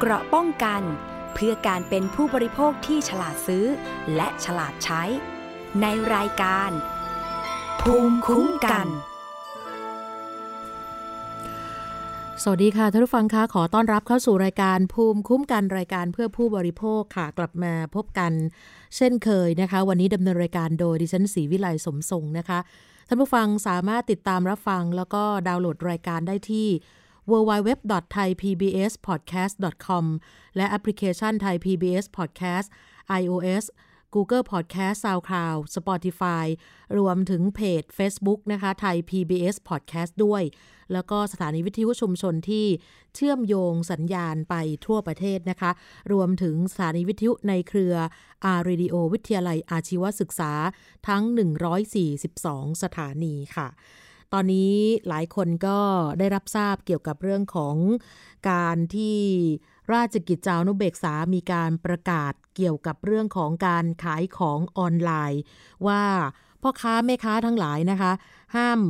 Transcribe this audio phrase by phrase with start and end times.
[0.00, 0.82] เกราะป้องกัน
[1.34, 3.64] เพื่อการเป็นผู้บริโภคที่ฉลาดซื้อ
[4.16, 5.02] และฉลาดใช้
[5.80, 6.70] ในรายการ
[7.80, 8.86] ภูมิคุ้มกัน
[12.42, 18.32] สวัสดีค่ะท่านผู้ฟังคะขอต้อนรับเข้าสู่รายการภูมิคุ้มกันรายการเพื่อผู้บริโภคค่ะกลับมาพบกัน
[18.96, 22.58] เช่นเคยนะคะ วันนี้ดำเนินรายการโดยดิฉันศรีวิไลสมทรงนะคะ
[23.08, 26.68] ท่านผู้ฟังสามารถติดตามรับฟัง แล้วก็ดาวน์โหลดรายการได้ที่
[27.30, 30.04] www.thaipbspodcast.com
[30.56, 32.68] และแอปพลิเคชัน Thai PBS Podcast
[33.20, 33.64] iOS
[34.14, 36.46] Google Podcast SoundCloud Spotify
[36.98, 40.42] รวมถึงเพจ Facebook นะคะไทย PBS Podcast ด้วย
[40.92, 42.66] แล้วก็สถานีวิทยุชุมชนที่
[43.14, 44.54] เชื่อมโยงสัญญาณไป
[44.86, 45.70] ทั่วประเทศนะคะ
[46.12, 47.94] รวมถึงสถานีวิทยุในเครือ
[48.44, 50.52] R-Radio วิทยาลัยอาชีวศึกษา
[51.08, 51.22] ทั้ง
[52.02, 53.68] 142 สถานีค่ะ
[54.32, 54.74] ตอนนี้
[55.08, 55.78] หลายคนก็
[56.18, 57.76] ได้รับทราบเกี่ยวกับเรื่องของ
[58.50, 59.18] การที่
[59.92, 65.40] ราชกิจจานุเบกษามีการประกาศเกี่ยวกับเรื่องของการขายของออนไลน์
[65.86, 66.02] ว่า
[66.62, 68.12] พ่อค้าแม่ค้าทั้งหลายนะคะ
[68.56, 68.80] ห้าม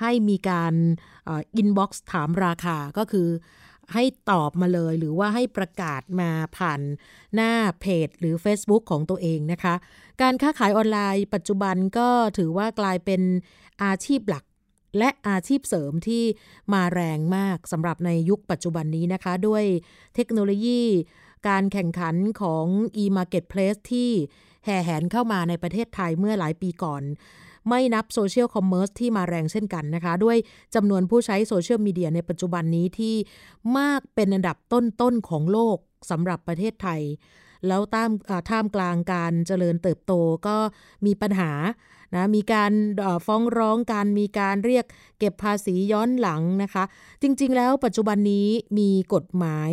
[0.00, 0.74] ให้มีการ
[1.26, 3.28] อินบ็อกซ์ถามราคาก็คือ
[3.94, 6.80] ให้ตอบมาเลยหรือว่าให้ประกาศมาผ่าน
[7.34, 9.74] หน้าเพจหรือ Facebook ของตัวเองนะคะ
[10.22, 13.22] การค้าขายออนไลน์ปัจจุบันก็ถือว่ากลายเป็น
[13.82, 14.44] อาชีพหลัก
[14.98, 16.24] และอาชีพเสริมที่
[16.72, 19.64] มาแรงมากสำหรับในยุคปัจจุบันนี้นะคะ ด้วย
[20.14, 20.82] เทคโนโลยี
[21.48, 22.66] การแข่งขันของ
[23.02, 24.10] e-marketplace ที่
[24.64, 27.02] แห่แหนเข้ามาในประเทศไทยเมื่อหลายปีก่อน
[27.68, 30.36] ไม่นับ social commerce ที่มาแรงเช่นกันนะคะ ด้วย
[30.74, 33.14] จำนวนผู้ใช้โซเชียลมีเดียในปัจจุบันนี้ที่
[33.78, 35.78] มากเป็นอันดับต้นๆของโลก
[36.10, 37.00] สำหรับประเทศไทย
[37.68, 38.10] แล้วตาม
[38.50, 40.12] ท่ามกลางการเจริญเติบโต
[40.46, 40.56] ก็
[41.06, 41.52] มีปัญหา
[42.14, 42.72] นะมีการ
[43.26, 44.84] ฟ้องร้องการมีการเรียก
[45.18, 46.84] เก็บภาษีย้อนหลังนะคะ
[47.22, 49.70] จริงๆ แล้วปัจจุบันนี้มีกฎหมาย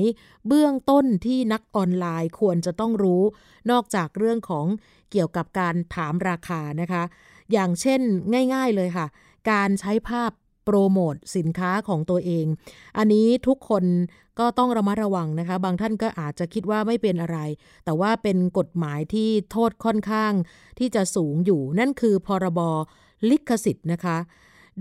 [0.47, 3.23] เบื้องต้นที่นักออนไลน์ควรจะต้องรู้
[3.71, 4.65] นอกจากเรื่องของ
[5.11, 7.03] เกี่ยวกับการถามราคานะคะ
[7.51, 8.01] อย่างเช่น
[8.53, 9.07] ง่ายๆเลยค่ะ
[9.51, 10.31] การใช้ภาพ
[10.63, 12.45] โปรโมทสินค้าของตัวเอง
[12.97, 13.83] อันนี้ทุกคน
[14.39, 17.37] ก็ต้องระมัดระวังนะคะ บางท่านก็อาจจะคิดว่าไม่เป็นอะไร
[17.85, 20.33] แต่ว่าเป็นกฎหมายที่โทษค่อนข้าง
[20.79, 22.59] ที่จะสูงอยู่ นั่นคือพรบ
[23.29, 24.17] ลิขสิทธิ์นะคะ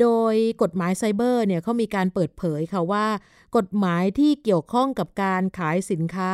[0.01, 3.07] โดยกฎหมายไซเบอร์เนี่ยเขามีการเปิดเผยค่ะว่า
[3.57, 6.33] กฎหมายที่เกี่ยวข้องกับการขายสินค้า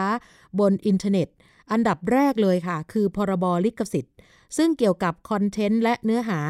[0.59, 1.29] บนอินเทอร์เน็ต
[1.73, 4.15] อันดับแรกเลยค่ะ คือพรบลิขสิทธิ์
[4.57, 6.41] ซึ่งเกี่ยวกับคอนเทนต์และเนื้อหา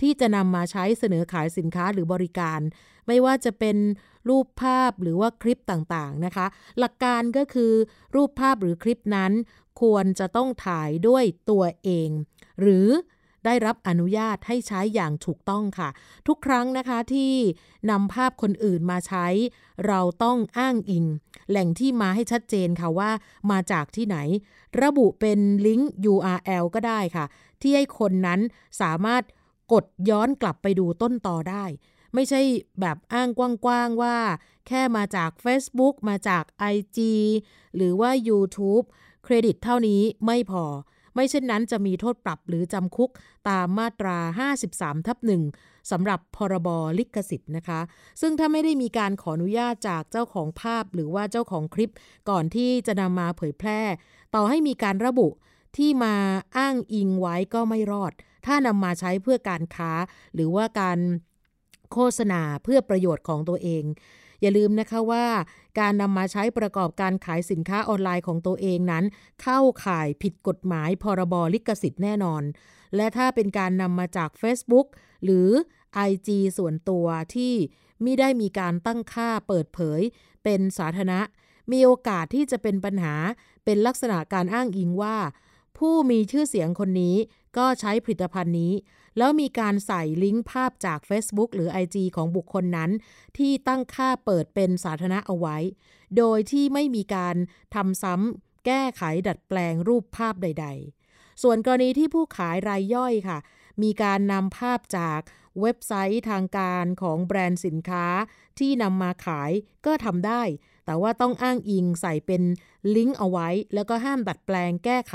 [0.00, 2.60] ที่จะนำมาใช้เสนอขายสินค้าหรือบริการ
[3.06, 3.76] ไม่ว่าจะเป็น
[4.28, 6.46] รูปภาพหรือว่าคลิปต่างๆนะคะ
[6.78, 7.72] หลักการก็คือ
[8.14, 9.32] รูปภาพหรือคลิปนั้น
[9.80, 12.10] ควรจะต้องถ่ายด้วยตัวเอง
[12.60, 12.88] หรือ
[13.44, 15.88] ได้รับอนุญาตให้ใช้อย่างถูกต้องค่ะ
[16.26, 17.32] ทุกครั้งนะคะที่
[17.90, 19.26] นำภาพคนอื่นมาใช้
[19.86, 21.04] เราต้องอ้างอิง
[21.50, 23.10] แหล่งที่มาให้ชัดเจนค่ะว่า
[23.50, 24.16] มาจากที่ไหน
[24.82, 27.24] ระบุเป็นลิงก์ URL ก็ได้ค่ะ
[27.60, 28.40] ที่ให้คนนั้น
[28.80, 29.22] สามารถ
[29.72, 31.64] กดย้อนกลับไปดูต้นต่อได้
[32.14, 32.40] ไม่ใช่
[32.80, 34.16] แบบอ้างกว้างๆว่า
[34.66, 36.44] แค่มาจาก Facebook มาจาก
[36.74, 36.98] IG
[37.76, 38.84] หรือว่า YouTube
[39.24, 40.64] เครดิตเท่านี้ไม่พอ
[41.14, 43.10] ไม่เช่นนั้นจะมีโทษปรับหรือจำคุก
[43.48, 44.18] ตามมาตรา
[44.58, 45.42] 53 ทับหนึ่ง
[45.90, 47.80] สำหรับพรบลิขสิทธิ์นะคะ
[48.20, 51.92] ซึ่งถ้าไม่ได้มีการขออนุญาตจากเจ้าของภาพหรือว่าเจ้าของคลิป
[52.30, 53.80] ก่อนที่จะนำมาเผยแพร่
[54.34, 55.28] ต่อให้มีการระบุ
[55.76, 56.14] ที่มา
[56.56, 58.12] อ้างอิงไว้ก็ไม่รอด
[58.46, 59.90] ถ้านำมาใช้เพื่อการค้า
[60.34, 60.98] หรือว่าการ
[61.92, 63.84] โฆษณาเพื่อประโยชน์ของตัวเอง
[64.40, 65.26] อย่าลืมนะคะว่า
[65.80, 69.04] การนำมาใช้ประกอบการขายสินค้าออนไลน์ของตัวเองนั้น
[69.42, 72.42] เข้าข่ายผิดกฎหมายพรบลิขสิทธิ์แน่นอน
[72.96, 74.86] และถ้าเป็นการนำมาจาก Facebook
[75.24, 75.48] หรือ
[76.08, 76.28] IG
[76.58, 77.54] ส่วนตัวที่
[78.02, 80.00] ไม่ได้มีการตั้งค่าเปิดเผย
[80.44, 81.20] เป็นสาธารณะ
[81.72, 83.14] มีโอกาสที่จะเป็นปัญหา
[83.64, 85.16] เป็นลักษณะการอ้างอิงว่า
[85.78, 87.16] ผู้มีชื่อเสียงคนนี้
[87.56, 88.72] ก็ใช้ผลิตภัณฑ์นี้
[89.18, 92.90] แล้วมีการใส่ลิงก์ภาพจาก Facebook หรือ IG ของบุคคลนั้น
[93.38, 95.56] ที่ตั้งค่าเปิดเป็นสาธารณะเอาไว้
[96.16, 97.36] โดยที่ไม่มีการ
[97.74, 100.66] ทำซ้ำแก้ไขดัดแปลงรูปภาพใด
[101.04, 103.38] ๆ ส่วนกรณีที่ผู้ขายรายย่อยค่ะ
[103.82, 105.20] มีการนำภาพจาก
[105.60, 108.06] เว็บไซต์ทางการของแบรนด์สินค้า
[108.58, 109.50] ที่นำมาขาย
[109.86, 110.42] ก็ทำได้
[110.84, 112.42] แต่ว่าต้องอ้างอิงใส่เป็น
[112.96, 115.14] ลิงก์เอาไว้ แล้วก็ห้ามดัดแปลงแก้ไข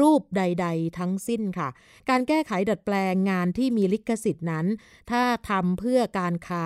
[0.00, 1.68] รูปใด ๆ ทั้งสิ้นค่ะ
[2.08, 4.66] การแก้ไขดัดแปลงงานที่มีลิขสิทธิ์นั้น
[5.10, 6.64] ถ้าทำเพื่อการค้า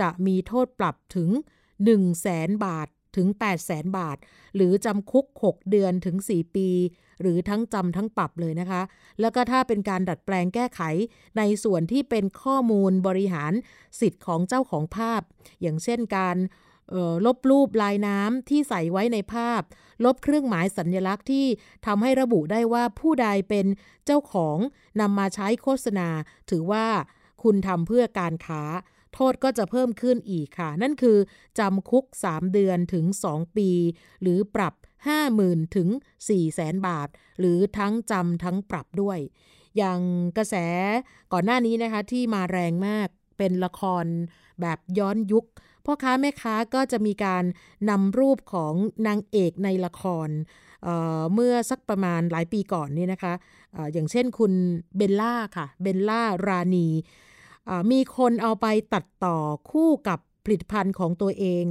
[0.00, 4.16] จะมีโทษปรับถึง 1 0 0 0 0แสนบาทถึง 8 0 0แสนบาท
[4.56, 6.68] หรือจำคุก 6 เดือนถึง 4 ปี
[7.20, 8.82] หรือทั้งจำทั้งปรับเลยนะคะ
[9.20, 10.80] แล้วก็ถ้าเป็นการดัดแปลงแก้ไข
[11.38, 13.52] ในส่วนที่เป็นข้อมูลบริหาร
[14.00, 15.22] สิทธิ์ของเจ้าของภาพ
[15.62, 16.36] อย่างเช่นการ
[17.26, 19.62] ลบรูปลายน้ำที่ใส่ไว้ในภาพ
[20.04, 21.46] ลบเครื่องหมายสัญญลักษณ์ที่
[21.86, 23.66] ทำให้ระบุได้ว่าผู้ใดเป็น
[24.06, 24.58] เจ้าของ
[25.00, 26.08] นำมาใช้โฆษณา
[26.50, 26.86] ถือว่า
[27.42, 28.62] คุณทำเพื่อการค้า
[29.14, 31.18] โทษก็จะเพิ่มขึ้นอีกค่ะ นั่นคือ
[31.58, 33.70] จำคุก 3 เดือนถึง 2 ปี
[34.22, 34.74] หรือปรับ
[35.24, 35.88] 50,000 ถึง
[36.26, 37.08] 4แสนบาท
[37.40, 39.18] หรือทั้งจำทั้งปรับด้วย
[39.76, 40.00] อย่าง
[40.36, 40.54] กระแส
[41.32, 43.08] ก่อนหน้านี้นะคะที่มาแรงมาก
[43.38, 44.04] เป็นละคร
[44.60, 45.44] แบบย้อนยุค
[45.90, 47.44] พ่อค้าแม่ค้าก็จะมีการ
[47.90, 48.74] นำรูปของ
[49.06, 50.28] นางเอกในละคร
[50.82, 53.34] เเมื่อสักประมาณหลายปีก่อนนี่นะคะ
[53.76, 54.52] ออย่างเช่นคุณ
[54.96, 56.88] เบลล่าค่ะ เบลล่ารานี
[57.92, 59.38] มีคนเอาไปตัดต่อ
[59.70, 60.18] คู่กับ
[60.48, 61.64] ผลิตภัณฑ์ของตัวเอง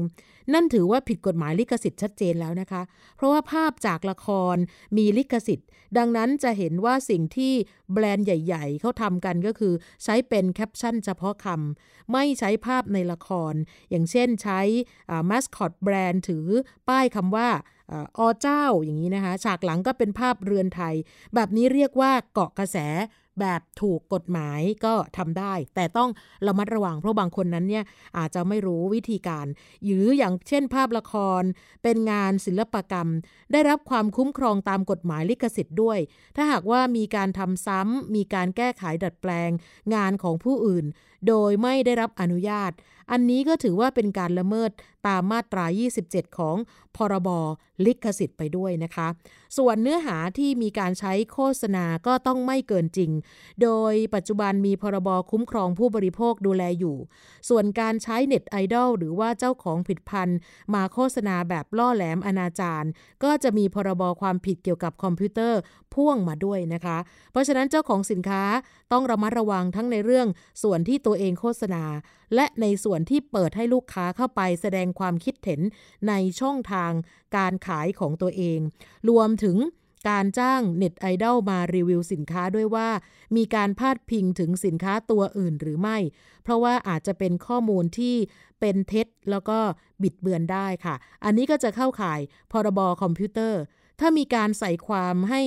[0.53, 2.81] นั่นถือว่าผิดกฎหมายลิขสิทธิ์ชัดเจนแล้วนะคะ
[3.15, 4.55] เพราะว่าภาพจากละคร
[4.97, 7.53] มีลิขสิทธิ์ ดังนั้นจะเห็นว่าสิ่งที่
[7.93, 13.53] แบรนด์ใหญ่ ๆเขาทำกันก็คือ ใช้เป็นแคปชั่นเฉพาะคำไม่ใช้ภาพในละคร
[13.89, 14.61] อย่างเช่นใช้
[15.29, 16.47] มาสคอตแบรนด์ถือ
[16.89, 17.49] ป้ายคำว่า
[18.19, 20.95] อเจ้าอย่างนี้นะคะ ฉากหลังก็เป็นภาพเรือนไทย
[21.35, 22.77] แบบนี้เรียกว่าเกาะกระแส
[23.39, 26.09] แบบถูกกฎหมายก็ทำได้ แต่ต้อง
[26.47, 27.83] ระมัดระวังเพราะบางคนนั้นเนี่ย
[28.17, 29.45] อาจจะไม่รู้วิธีการ
[29.85, 31.41] หรืออย่างเช่นภาพละคร
[31.83, 33.07] เป็นงานศิลปกรรม
[33.51, 35.99] ได้รับความคุ้มครองตามกฎหมายลิขสิทธิ์ด้วย
[36.35, 39.51] ถ้าหากว่ามีการทำซ้ำมีการแก้ไขดัดแปลง
[39.95, 40.85] งานของผู้อื่น
[41.27, 42.71] โดยไม่ได้รับอนุญาต
[43.11, 44.71] อันนี้ก็ถือว่าเป็นการละเมิด
[45.07, 45.65] ตามมาตรา
[46.01, 46.55] 27 ของ
[46.95, 47.29] พรบ
[47.85, 49.07] ลิขสิทธิ์ไปด้วยนะคะ
[49.57, 53.11] ส่วนเนื้อหาที่มีการใช้โฆษณาก็ต้องไม่เกินจริง
[53.61, 56.97] โดยปัจจุบันมีพรบคุ้มครองผู้บริโภคดูแลอยู่
[57.49, 60.37] ส่วนการใช้เน็ตไอดอลหรือว่าเจ้าของผิดพันธ์
[60.73, 62.87] มาโฆษณาแบบล่อแหลมอนาจาร
[63.23, 65.59] ก็จะมีพรบความผิดเกี่ยวกับคอมพิวเตอร์
[65.93, 66.97] พ่วงมาด้วยนะคะ
[67.31, 68.43] เพราะฉะนั้นเจ้าของสินค้า
[68.91, 70.27] ต้องระมัดระวังทั้งในเรื่อง
[70.63, 71.83] ส่วนที่ตัวเองโฆษณา
[72.35, 75.61] และในส่วนที่เปิดให้ลูกค้าเข้าไปแสดงความคิดเห็น
[76.07, 76.91] ในช่องทาง
[77.37, 78.59] การขายของตัวเอง
[79.09, 79.57] รวมถึง
[80.09, 82.89] การจ้างเน็ตไอดอลมารีวิวสินค้าด้วยว่า
[83.35, 85.97] มีการพาดพิงถึงสินค้าตัวอื่นหรือไม่
[86.43, 88.15] เพราะว่าอาจจะเป็นข้อมูลที่
[88.59, 89.59] เป็นเท็จแล้วก็
[90.03, 90.95] บิดเบือนได้ค่ะ
[91.25, 92.19] อันนี้ก็จะเข้าข่าย
[92.51, 93.61] พรบคอมพิวเตอร์
[93.99, 95.41] ถ้ามีการใส่ความให้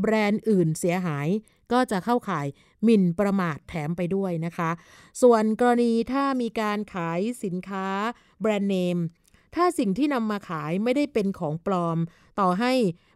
[0.00, 1.28] แบรนด์อื่นเสียหาย
[1.72, 2.46] ก็จะเข้าข่าย
[2.84, 4.70] หมิ่นประมาทแถมไปด้วยนะคะ
[5.22, 7.88] ส่วนกรณีถ้ามีการขายสินค้า
[8.44, 8.98] แบรนด์เนม
[9.54, 11.98] ถ้าสิ่งที่นำมาขายไม่ได้เป็นของปลอม
[12.40, 12.72] ต่อให้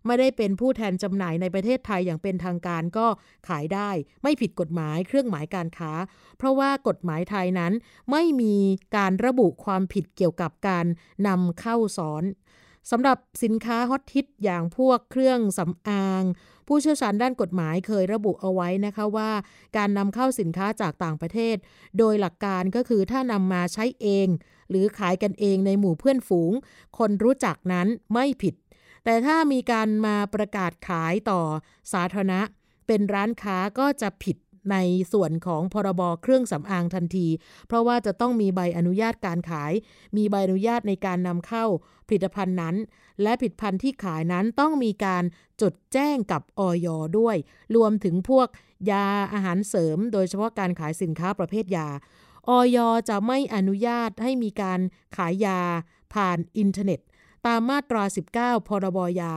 [0.07, 3.07] ไม่ได้เป็นผู้แทนจำหน่ายในประเทศไทยอย่างเป็นทางการก็
[3.49, 3.91] ขายได้
[4.23, 5.93] ไม่ผิดกฎหมายเครื่องหมายการค้า
[6.39, 7.73] เพราะว่ากฎหมายไทยนั้น
[8.11, 8.57] ไม่มี
[8.97, 10.87] การระบุความผิดเกี่ยวกับการ
[11.27, 12.25] นำเข้าสอน
[12.91, 16.23] สำหรับสินค้าฮอตฮิตอย่างพวกเครื่องสำอาง
[16.67, 19.31] ผู้เชี่ยวชาญด้านกฎหมายเคยระบุเอาไว้นะคะว่า
[19.77, 21.57] การนำเข้าสินค้าจากต่างประเทศ
[21.99, 24.29] โดยหลักการก็คือถ้านำมาใช้เอง
[24.71, 26.53] หรือขายกันเองในหมู่เพื่อนฝูง
[26.99, 28.55] คนรู้จักนั้นไม่ผิด
[29.05, 31.41] แต่ถ้ามีการมาประกาศขายต่อ
[31.93, 32.41] สาธารณะ
[32.87, 34.37] เป็นร้านค้าก็จะผิด
[34.71, 34.77] ใน
[35.13, 37.27] ส่วนของพรบเครื่องสำอางทันที
[37.67, 39.73] เพราะว่าจะต้องมีใบอนุญาตการขาย
[40.17, 41.65] มีใบอนุญาตในการนำเข้า
[42.09, 42.77] ผลิตภัณฑ์นั้น
[43.23, 45.25] และผลิตภัณฑ์ที่ขายนั้นต้องมีการ
[45.63, 46.89] จดแจ้งกับออย
[47.19, 47.37] ด้วย
[47.77, 48.49] รวมถึงพวก
[48.91, 51.89] ยาอาหารเสริม โดยเฉพาะการขายสินค้าประเภทยา
[52.49, 52.79] ออย
[53.09, 54.81] จะไม่อนุญาตให้มีการ
[55.17, 55.61] ขายยา
[56.15, 57.01] ผ่านอินเทอร์เน็ต
[57.47, 58.03] ตามมาตรา
[58.37, 59.35] 19 พรบยา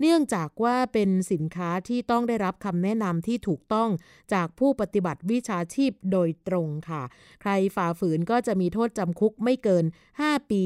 [0.00, 3.90] เนื่องจากว่าเป็นสินค้าที่ต้องได้รับคำแนะนำที่ถูกต้อง
[4.32, 7.02] จากผู้ปฏิบัติวิชาชีพโดยตรงค่ะ
[7.42, 9.84] ใครฝ่าฝืนก็จะมีโทษจำคุกไม่เกิน
[10.18, 10.62] 5 ปี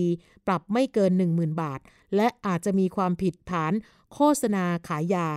[0.47, 1.81] ปรับไม่เกิน 10,000 บาท
[2.17, 3.73] และอาจจะมีความผิดฐาน
[4.15, 5.29] โฆษณาขายยา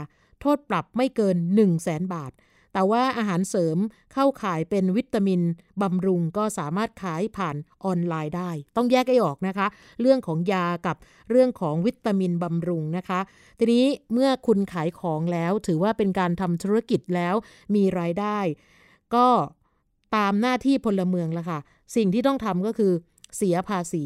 [0.42, 2.32] โทษปรับไม่เกิน 1 0 0 0 0แสนบาท
[2.76, 3.78] แต่ว่าอาหารเสริม
[4.14, 5.42] เข้าขายเป็นวิตามิน
[5.82, 7.56] บำรุงก็สามารถขายผ่าน
[7.86, 9.68] ออนไลน์ได้ ต้องแยกให้ออกนะคะ
[10.02, 10.98] เรื่องของยากับ
[11.32, 13.20] เรื่องของวิตามินบำรุงนะคะ
[13.60, 17.36] ทีนี้เมื่อคุณขายของแล้วถือว่าเป็นการทำธุรกิจแล้ว
[17.76, 18.40] มีรายได้
[19.16, 19.28] ก็
[20.16, 21.60] ตามหน้าที่พลเมืองละค่ะ
[21.96, 22.94] สิ่งที่ต้องทำก็คือ
[23.38, 24.06] เสียภาษี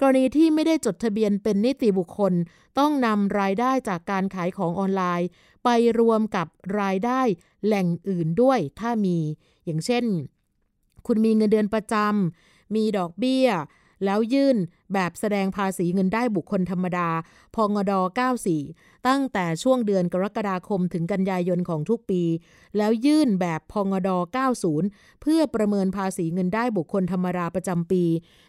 [0.00, 2.32] กรณีที่ไม่ได้จดทะเบียนเป็นนิติบุคคล
[2.78, 5.28] ต้องนำรายได้จากการขายของออนไลน์
[5.64, 5.68] ไป
[6.00, 6.46] รวมกับ
[6.80, 7.20] รายได้
[7.64, 9.18] แหล่งอื่นด้วยถ้ามี
[9.64, 10.04] อย่างเช่น
[11.06, 13.48] คุณมีเงินเดือนประจำมีดอกเบี้ย
[14.04, 14.56] แล้วยื่น
[14.94, 17.08] แบบแสดงภาษีเงินได้บุคคลธรรมดา
[17.54, 17.92] พงด
[18.48, 22.22] 94 ตั้งแต่ช่วงเดือนกรกฎาคมถึงกันยายนของทุกปี
[22.76, 24.10] แล้วยื่นแบบพงด
[24.66, 28.04] 90 เพื่อประเมินภาษีเงินได้บุคคลธรรมดาประจำปี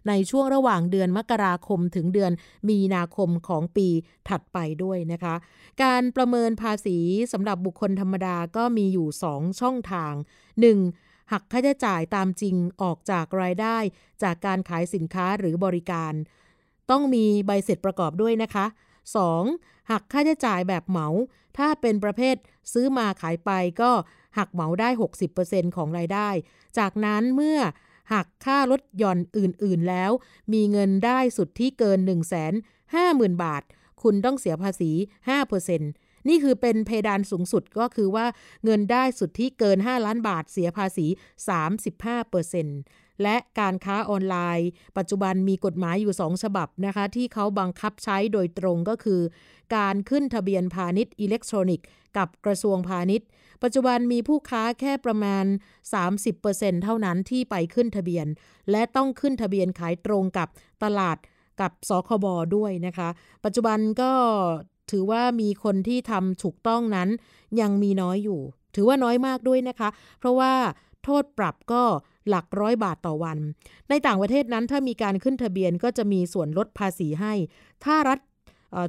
[0.08, 2.32] ในช่วงระหว่างเดือนมกราคมถึงเดือน
[2.70, 3.88] มีนาคมของปี
[4.30, 5.36] ถัดไปด้วยนะคะ
[5.84, 6.98] การประเมินภาษี
[7.32, 10.14] สำหรับบุคคลธรรมดาก็มีอยู่ 2 ช่องทาง
[10.62, 11.03] 1.
[11.32, 13.78] หักค่าใช้จ่ายตามจริงออกจากรายได้
[14.24, 16.14] จากการขายสินค้าหรือบริการ
[16.92, 18.66] ต้องมีใบเสร็จประกอบด้วยนะคะ
[19.28, 19.92] 2.
[19.92, 21.08] หักค่าใช้จ่ายแบบเหมา
[21.58, 22.36] ถ้าเป็นประเภท
[22.74, 23.52] ซื้อมาขายไป
[23.82, 23.92] ก็
[24.38, 24.90] หักเหมาได้
[25.34, 26.30] 60%ของรายได้
[26.78, 27.60] จากนั้นเมื่อ
[28.14, 30.12] หักค่ารถยนต์อื่นๆแล้ว
[30.54, 32.52] มีเงินได้สุดที่เกิน 1 5 0 0
[32.94, 33.64] 0 0 บาท
[34.02, 34.92] คุณต้องเสียภาษี
[35.48, 38.26] 5% นี่คือเป็นเพดานสูงสุดก็คือว่า
[38.64, 41.06] เงินได้สุดที่เกิน 5 ล้านบาทเสียภาษี
[41.90, 49.22] 35%และการค้าออนไลน์ ปัจจุบันมีกฎหมายอยู่ 2 ฉบับนะคะ ที่เขาบังคับใช้โดยตรงก็คือ
[49.76, 51.86] การขึ้นทะเบียนพาณิชย์อิเล็กทรอนิกส์
[52.18, 53.28] กับกระทรวงพาณิชย์
[53.64, 55.46] ปัจจุบันมีผู้ค้าแค่ประมาณ
[56.14, 58.28] 30%เท่านั้นที่ไปขึ้นทะเบียน
[58.72, 60.48] และต้องขึ้นทะเบียนขายตรงกับ
[60.84, 61.18] ตลาด
[61.62, 62.26] กับสคบ
[62.56, 63.10] ด้วยนะคะ
[63.46, 64.12] ปัจจุบันก็
[64.92, 67.10] ถือว่ามีคนที่ทำถูกต้องนั้น
[67.62, 68.42] ยังมีน้อยอยู่
[68.76, 70.54] ถือว่าน้อยมากด้วยนะคะ เพราะว่า
[71.04, 71.84] โทษปรับก็
[72.30, 73.38] หลักร้อยบาทต่อวัน
[73.90, 77.34] ในต่างประเทศนั้นถ้ามีการขึ้นทะเบียนก็จะมีส่วนลดภาษีให้
[77.84, 78.20] ถ้ารัฐ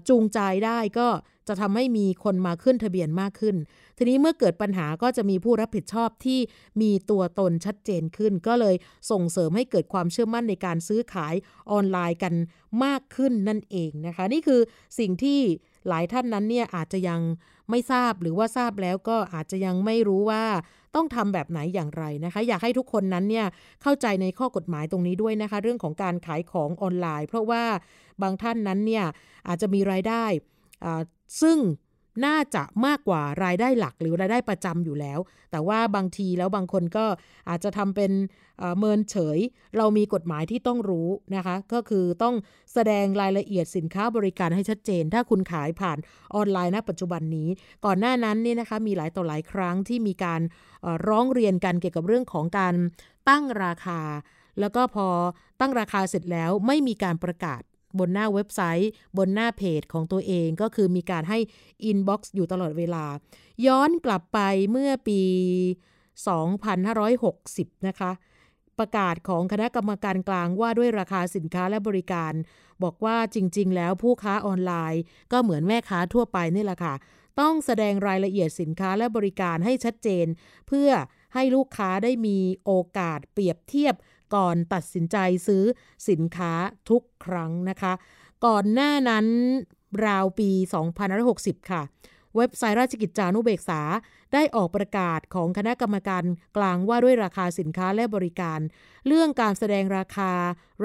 [0.08, 1.08] จูงใจได้ก็
[1.48, 3.56] จะทำให้มีคนมาขึ้นทะเบียนมากขึ้น
[3.96, 6.38] ทีนี้เมื่อเกิดปัญหาก็จะมีผู้รับผิดชอบที่
[6.82, 8.74] มีตัวตนชัดเจนขึ้น ก็เลย
[9.10, 11.34] ส่งเสริมให้เกิดความเชื่อมั่นในการซื้อขาย
[11.70, 12.34] ออนไลน์กัน
[12.84, 14.60] มากขึ้นนั่นเองนะคะ นี่คือ
[14.98, 15.40] สิ่งที่
[15.88, 17.20] หลายท่านนั้นเนี่ยอาจจะยัง
[17.70, 20.44] ไม่ทราบหรือว่าทราบแล้วก็อาจจะยังไม่รู้ว่า
[20.94, 23.46] ต้องทำแบบไหนอย่างไรนะคะ อยากให้ทุกคนนั้นเนี่ย
[23.82, 27.64] เข้าใจในข้อกฎหมายตรงนี้ด้วยนะคะ เรื่องของการขายของออนไลน์ เพราะว่า
[28.22, 29.04] บางท่านนั้นเนี่ย
[29.48, 30.24] อาจจะมีรายได้
[31.42, 31.58] ซึ่ง
[32.24, 35.18] น่าจะมากกว่ารายได้หลักหรือรายได้ประจำอยู่แล้ว
[35.50, 37.04] แต่ว่าบางทีแล้วบางคนก็
[37.48, 38.12] อาจจะทำเป็น
[38.78, 39.38] เมินเฉย
[39.76, 42.34] เรามีกฎหมายที่ต้องรู้นะคะ ก็คือต้อง
[42.72, 45.98] แสดงรายละเอียดสินค้าบริการให้ชัดเจน ถ้าคุณขายผ่าน
[46.34, 47.48] ออนไลน์ณปัจจุบันนี้
[47.84, 50.40] ก่อนหน้านั้นนี่นะคะมีหลายต่อหลายครั้งที่มีการ
[51.08, 52.74] ร้องเรียนกันเกี่ยวกับเรื่องของการ
[53.28, 54.00] ตั้งราคา
[54.60, 55.06] แล้วก็พอ
[55.60, 57.62] ตั้งราคาเสร็จแล้วไม่มีการประกาศ
[57.98, 61.38] บนหน้าเว็บไซต์ บนหน้าเพจของตัวเองก็คือมีการให้
[61.84, 63.04] อินบ็อกซ์อยู่ตลอดเวลา
[63.66, 64.38] ย้อนกลับไป
[64.70, 65.20] เมื่อปี
[66.48, 68.12] 2560 นะคะ
[68.78, 72.32] ประกาศของคณะกรรมการกลางว่าด้วยราคาสินค้าและบริการ
[72.82, 76.94] บอกว่าจริง ๆ แล้วผู้ค้าออนไลน์ ก็เหมือนแม่ค้าทั่วไปนี่แหละค่ะ
[77.40, 80.26] ต้องแสดงรายละเอียดสินค้าและบริการให้ชัดเจน
[80.68, 80.90] เพื่อ
[81.34, 83.94] ให้ลูกค้าได้มีโอกาสเปรียบเทียบ
[84.34, 85.16] ก่อนตัดสินใจ
[85.46, 85.64] ซื้อ
[86.08, 86.52] สินค้า
[86.90, 87.92] ทุกครั้งนะคะ
[88.46, 89.26] ก่อนหน้านั้น
[90.06, 90.50] ราวปี
[91.10, 91.82] 2560 ค่ะ
[92.36, 93.80] เว็บไซต์ราชกิจจานุเบกษา
[94.34, 96.24] ได้ออกประกาศของคณะกรรมการ
[96.56, 98.60] กลางว่าด้วยราคาสินค้าและบริการ
[99.06, 100.32] เรื่องการแสดงราคา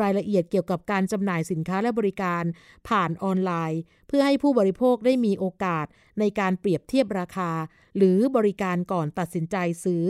[0.02, 2.44] รายละเอียดเกี่ยวกับการจำหน่ายสินค้าและบริการ
[2.88, 5.86] ผ่านออนไลน์ เพื่อให้ผู้บริโภคได้มีโอกาส
[6.20, 7.52] ในการเปรียบเทียบราคา
[7.98, 10.04] หรือบริการก่อนตัดสินใจซื้อ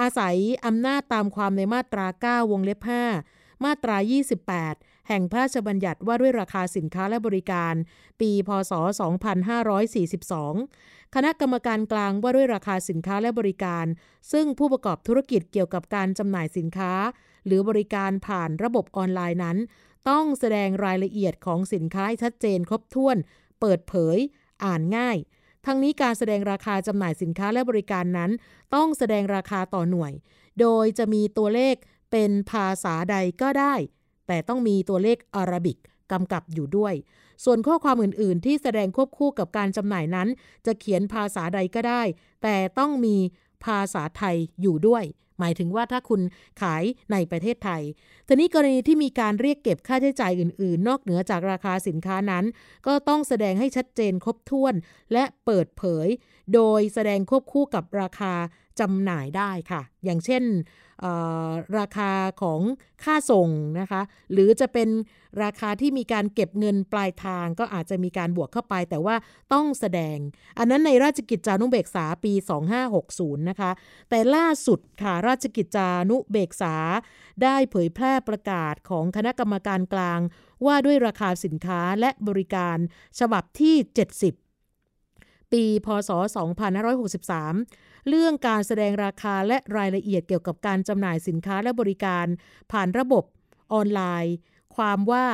[0.00, 0.36] อาศัย
[0.66, 2.06] อำนาจตามความในมาตรา
[2.44, 2.80] 9 วงเล็บ
[3.22, 3.96] 5 มาตรา
[4.52, 7.74] 28 แห่งพระราชบัญญัติว่าด้วยราคาสินค้าและบริการ
[8.20, 8.72] ปี พศ
[10.32, 13.86] 2542 คณะกรรมการกลางว่าด้วยราคาสินค้าและบริการ
[14.32, 16.92] ซึ่งผู้ประกอบธุรกิจเกี่ยวกับการจำหน่ายสินค้า
[17.46, 19.58] หรือบริการผ่านระบบออนไลน์นั้น
[20.08, 23.16] ต้องแสดงรายละเอียดของสินค้าชัดเจนครบถ้วน
[23.60, 24.18] เปิดเผย
[24.64, 25.16] อ่านง่าย
[25.66, 28.30] ทั้งนี้การแสดงราคาจำหน่ายสินค้าและบริการนั้น
[28.74, 30.12] ต้องแสดงราคาต่อหน่วย
[30.60, 31.74] โดยจะมีตัวเลข
[32.10, 33.74] เป็นภาษาใดก็ได้
[34.26, 35.78] แต่ต้องมีตัวเลขอารบิก
[36.12, 36.94] กำกับอยู่ด้วย
[37.44, 40.28] ส่วนข้อความอื่น ๆ ที่แสดงควบคู่กับการจำหน่ายนั้น
[40.66, 42.02] จะเขียนภาษาใดก็ได้
[42.42, 43.16] แต่ต้องมี
[43.64, 45.04] ภาษาไทยอยู่ด้วย
[45.40, 46.20] หมายถึงว่าถ้าคุณ
[46.62, 47.82] ขายในประเทศไทย
[48.26, 52.44] ทีนี้กรณีที่มีการเรียกเก็บค่าใช้จ่ายอื่น ๆ นอกเหนือจากราคาสินค้านั้น
[52.86, 54.74] ก็ต้องแสดงให้ชัดเจนครบถ้วน
[55.12, 56.08] และเปิดเผย
[56.54, 58.34] โดยแสดงควบคู่กับราคา
[58.80, 60.44] จำหน่ายได้ค่ะ อย่างเช่น
[61.78, 62.12] ราคา
[62.42, 62.60] ของ
[63.04, 63.48] ค่าส่ง
[63.80, 64.02] นะคะ
[64.32, 64.88] หรือจะเป็น
[65.42, 69.16] ราคาที่มีการเก็บเงินปลายทางก็อาจจะมีการบวกเข้าไป แต่ว่า
[69.52, 70.18] ต้องแสดง
[70.58, 72.32] อันนั้นในราชกิจจานุเบกษาปี
[72.90, 73.70] 2560 นะคะ
[74.10, 76.74] แต่ล่าสุดค่ะราชกิจจานุเบกษา
[77.42, 80.20] ได้เผยแพร่ประกาศของคณะกรรมการกลาง
[80.66, 82.76] ว่าด้วยราคาสินค้าและบริการ
[83.18, 83.76] ฉบับที่
[84.14, 84.47] 70
[85.52, 86.10] ปีพศ
[86.90, 92.26] 2563 เรื่องการแสดงราคาและรายละเอียดเกี่ยวกับการจำหน่ายสินค้าและบริการ
[92.72, 93.24] ผ่านระบบ
[93.72, 94.34] ออนไลน์
[94.76, 95.26] ความว่า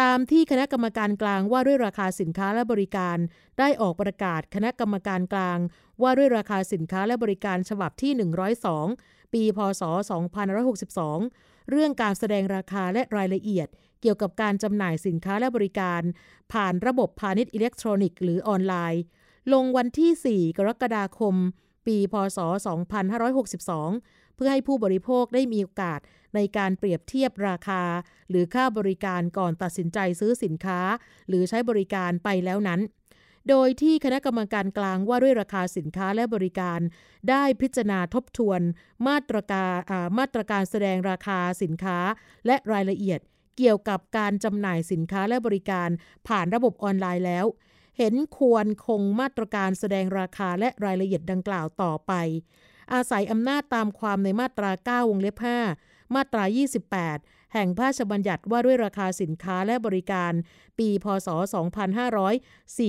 [0.00, 3.16] ตามที่คณะกรรมการกลางว่าด้วยราคาสินค้าและบริการ
[3.58, 5.58] ได้ออกประกาศคณะกรรมการกลาง
[6.02, 8.12] ว่าด้วยราคาสินค้าและบริการฉบับที่
[8.72, 9.82] 102 ปี พศ
[11.16, 13.68] 2562 เรื่องการแสดงราคาและรายละเอียด
[14.00, 16.02] เกี่ยวกับการจำหน่ายสินค้าและบริการ
[16.52, 19.02] ผ่านระบบพาณิชย์อิเล็กทรอนิกส์หรือออนไลน์
[19.52, 21.34] ลงวันที่ 4 กรกฎาคม
[21.86, 22.38] ปีพศ
[23.16, 26.00] 2562 เพื่อให้ผู้บริโภคได้มีโอกาส
[26.34, 27.82] ในการเปรียบเทียบราคา
[28.30, 30.80] หรือค่าบริการก่อนตัดสินใจซื้อสินค้า
[31.28, 32.80] หรือใช้บริการไปแล้วนั้น
[33.48, 36.80] โดยที่คณะกรรมการกลางว่าด้วยราคาสินค้าและบริการ
[37.30, 38.60] ได้พิจารณาทบทวน
[39.08, 39.76] มาตรการ
[40.18, 41.98] มาตรการแสดงราคาสินค้า
[42.46, 43.20] และรายละเอียด
[43.58, 45.88] เกี่ยวกับการจำหน่ายสินค้าและบริการ
[46.28, 47.46] ผ่านระบบออนไลน์แล้ว
[47.98, 52.12] เห็นควรคงมาตรการแสดงราคาและรายละเอียดดังกล่าวต่อไป
[52.94, 55.36] อาศัยอำนาจตามความในมาตรา 9 วงเล็บ
[55.76, 56.44] 5 มาตรา
[56.98, 60.32] 28 แห่งพระราชบัญญัติว่าด้วยราคาสินค้าและบริการ
[60.78, 61.28] ปีพศ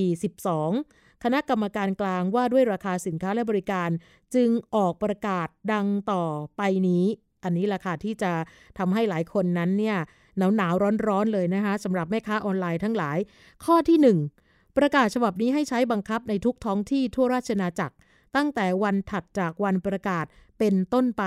[0.02, 3.90] 2542 คณะกรรมการกลางว่าด้วยราคาสินค้าและบริการ
[4.36, 6.24] จึงออกประกาศดังต่อ
[6.58, 7.06] ไปนี้
[7.44, 8.32] อันนี้แหละค่ะที่จะ
[8.78, 9.98] ทำให้หลายคนนั้นเนี่ย
[10.38, 13.18] หนาวหนาวร้อนร้อนเลยนะคะสำหรับแม่ค้าออนไลน์ทั้งหลาย
[13.66, 14.45] ข้อที่ 1
[14.78, 17.96] ประกาศฉบับนี้ให้ใช้บังคับในทุกท้องที่ทั่วราชนาจักร
[18.36, 20.26] ตั้งแต่วันถัดจากวันประกาศ
[20.60, 21.24] เป็นต้นไป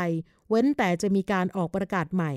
[0.48, 2.32] เว้นแต่จะมีการออกประกาศใหม่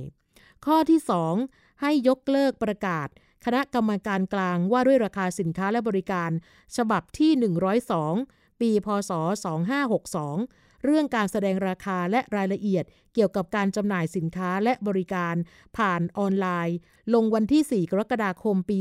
[0.65, 0.99] ข้อที่
[1.41, 3.07] 2 ให้ยกเลิกประกาศ
[3.45, 6.31] คณะกรรมการกลางว่าด้วยราคาสินค้าและบริการ
[6.77, 7.31] ฉบับที่
[7.97, 9.11] 102 ปี พศ
[9.99, 15.35] 2562 เรื่องการแสดงราคาและรายละเอียดเกี่ยวกับการจำหน่ายสินค้าและบริการ
[15.77, 16.77] ผ่านออนไลน์
[17.13, 18.77] ลงวันที่ 4 กรกฎาคม ปี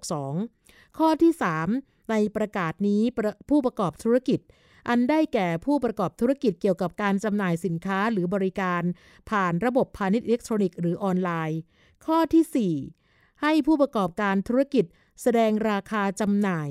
[0.00, 0.59] 2562
[0.98, 1.32] ข้อที่
[1.72, 3.02] 3 ในประกาศนี้
[3.48, 4.40] ผู้ประกอบธุรกิจ
[4.88, 8.82] อันได้แก่ผู้ประกอบธุรกิจเกี่ยวกับการจำหน่ายสินค้าหรือบริการ
[9.30, 11.58] ผ่านระบบพาณิชย์อิเล็กทรอนิกส์หรือออนไลน์
[12.06, 14.84] ข้อที่ 4 ให้ผู้ประกอบการธุรกิจ
[15.22, 16.68] แสดงราคาจำหน่าย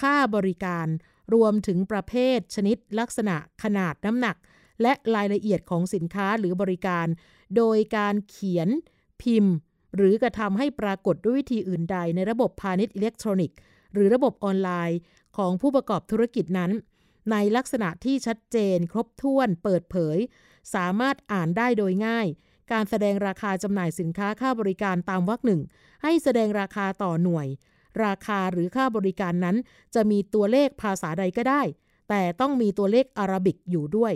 [0.00, 0.86] ค่าบริการ
[1.34, 4.36] รวมถึงประเภท ชนิด ลักษณะ ขนาดน้ำหนัก
[4.82, 7.06] และรายละเอียดของสินค้าหรือบริการ
[7.56, 8.68] โดยการเขียน
[9.22, 9.54] พิมพ์
[9.98, 13.56] หรือกระทำให้ปรากฏด้วยวิธีอื่นใดในระบบพาณิชย์อิเล็กทรอนิกส์
[13.92, 14.98] หรือระบบออนไลน์
[15.36, 16.70] ของผู้ประกอบธุรกิจนั้น
[17.30, 20.18] ในลักษณะที่ชัดเจน ครบถ้วน เปิดเผย
[20.74, 22.26] สามารถอ่านได้โดยง่าย
[22.72, 25.60] การแสดงราคาจำหน่ายสินค้าค่าบริการตามวรรคหนึ่ง
[26.02, 27.46] ให้แสดงราคาต่อหน่วย
[28.04, 29.56] ราคาหรือค่าบริการนั้น
[29.94, 31.62] จะมีตัวเลขภาษาใดก็ได้
[32.08, 34.12] แต่ต้องมีตัวเลขอารบิกอยู่ด้วย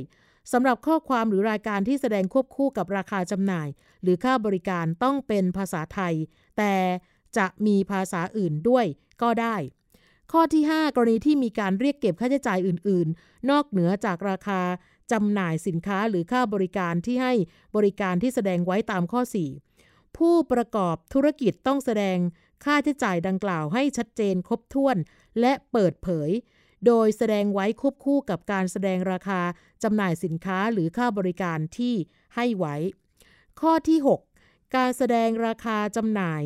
[0.53, 3.69] สำหรับข้อความหรือรายการที่แสดงควบคู่กับราคาจำหน่าย
[4.03, 6.15] หรือค่าบริการต้องเป็นภาษาไทย
[6.59, 6.75] แต่
[7.37, 8.87] จะมีภาษาอื่นด้วย
[9.23, 9.57] ก็ได้
[10.33, 14.61] ข้อที่ 5 กรณีที่มีการเรียกเก็บค่าใช้จ่ายอื่น ๆ นอกเหนือจากราคา
[15.13, 17.35] จำหน่ายสินค้าหรือค่าบริการที่ให้
[17.77, 19.21] บริการที่แสดงไว้ตามข้อ
[19.69, 22.19] 4 ผู้ประกอบธุรกิจต้องแสดง
[22.65, 24.97] ค่าใช้จ่ายดังกล่าวให้ชัดเจนครบถ้วน
[25.41, 26.31] และเปิดเผย
[26.87, 29.41] โดยแสดงไว้ควบคู่กับการแสดงราคา
[29.83, 31.95] จำหน่ายสินค้าหรือค่าบริการที่
[32.37, 32.77] ให้ไว้
[33.61, 33.99] ข้อที่
[34.37, 36.43] 6 การแสดงราคาจำหน่าย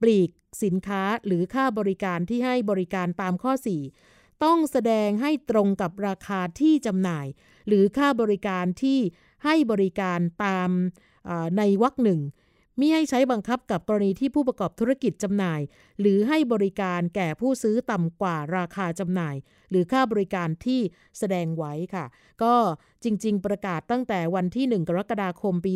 [0.00, 0.30] ปลีก
[0.64, 3.52] สินค้าหรือค่าบริการที่ให้บริการตามข้อ
[3.98, 7.26] 4 ต้องแสดงให้ตรงกับราคาที่จำหน่าย
[7.66, 8.98] หรือค่าบริการที่
[9.44, 10.70] ให้บริการตาม
[11.58, 12.20] ในวรรคหนึ่ง
[12.80, 15.60] มิให้ใช้บังคับกับกรณีที่ผู้ประกอบธุรกิจจำหน่าย
[16.00, 19.36] หรือให้บริการแก่ผู้ซื้อต่ำกว่าราคาจำหน่าย
[19.70, 20.80] หรือค่าบริการที่
[21.18, 22.04] แสดงไว้ค่ะ
[22.42, 22.54] ก็
[23.04, 25.74] จริง ๆ ประกาศตั้งแต่วันที่ 1 กรกฎาคมปี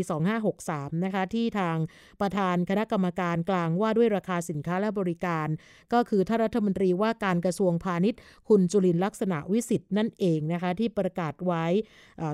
[0.50, 1.76] 2563 นะคะ ที่ทาง
[2.20, 5.48] ประธานคณะกรรมการกลางว่าด้วยราคาสินค้าและบริการ
[5.92, 11.64] ก็คือท่านรัฐมนตรีว่าการกระทรวงพาณิชย์ คุณจุรินทร์ ลักษณวิศิษฏ์นั่นเองนะคะ ที่ประกาศไว้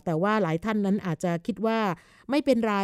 [0.04, 1.78] แต่ว่าหลายท่านนั้นอาจจะคิดว่า
[2.30, 2.76] ไม่เป็นไร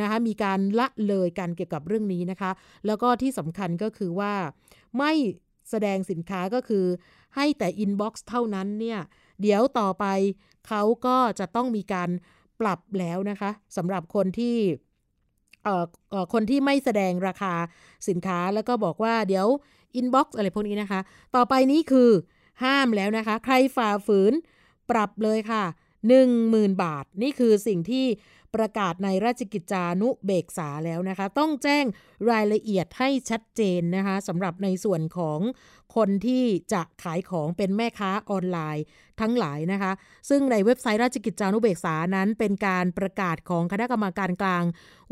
[0.00, 2.50] นะคะ มีการละเลยกันเกี่ยวกับเรื่องนี้นะคะ
[2.86, 4.32] แล้วก็ที่สำคัญก็คือว่า
[4.98, 5.12] ไม่
[5.70, 6.84] แสดงสินค้าก็คือ
[7.36, 8.98] ให้แต่อินบ็อกซ์เท่านั้นเนี่ย
[9.40, 10.06] เดี๋ยวต่อไป
[10.68, 12.10] เขาก็จะต้องมีการ
[12.60, 14.56] ปรับแล้วนะคะสำหรับคนที่
[16.32, 17.54] คนที่ไม่แสดงราคา
[18.08, 19.46] สินค้าแล้วก็บอกว่าเดี๋ยว
[19.96, 21.00] อินบ็อกซ์อะไรพวกนี้นะคะ
[21.36, 22.10] ต่อไปนี้คือ
[22.64, 24.32] ห้ามแล้วนะคะ ใครฝ่าฝืน
[24.90, 25.64] ปรับเลยค่ะ
[26.22, 28.06] 10,000 บาท นี่คือสิ่งที่
[28.54, 31.84] ประกาศในราชกิจจานุเบกษาแล้วนะคะ ต้องแจ้ง
[32.30, 35.40] รายละเอียดให้ชัดเจนนะคะสำหรับในส่วนของ
[35.96, 38.84] คนที่จะขายของเป็นแม่ค้าออนไลน์
[39.20, 39.92] ทั้งหลายนะคะ
[40.28, 44.64] ซึ่งในเว็บไซต์ราชกิจจานุเบกษานั้นเป็นการประกาศของคณะกรรมการกลาง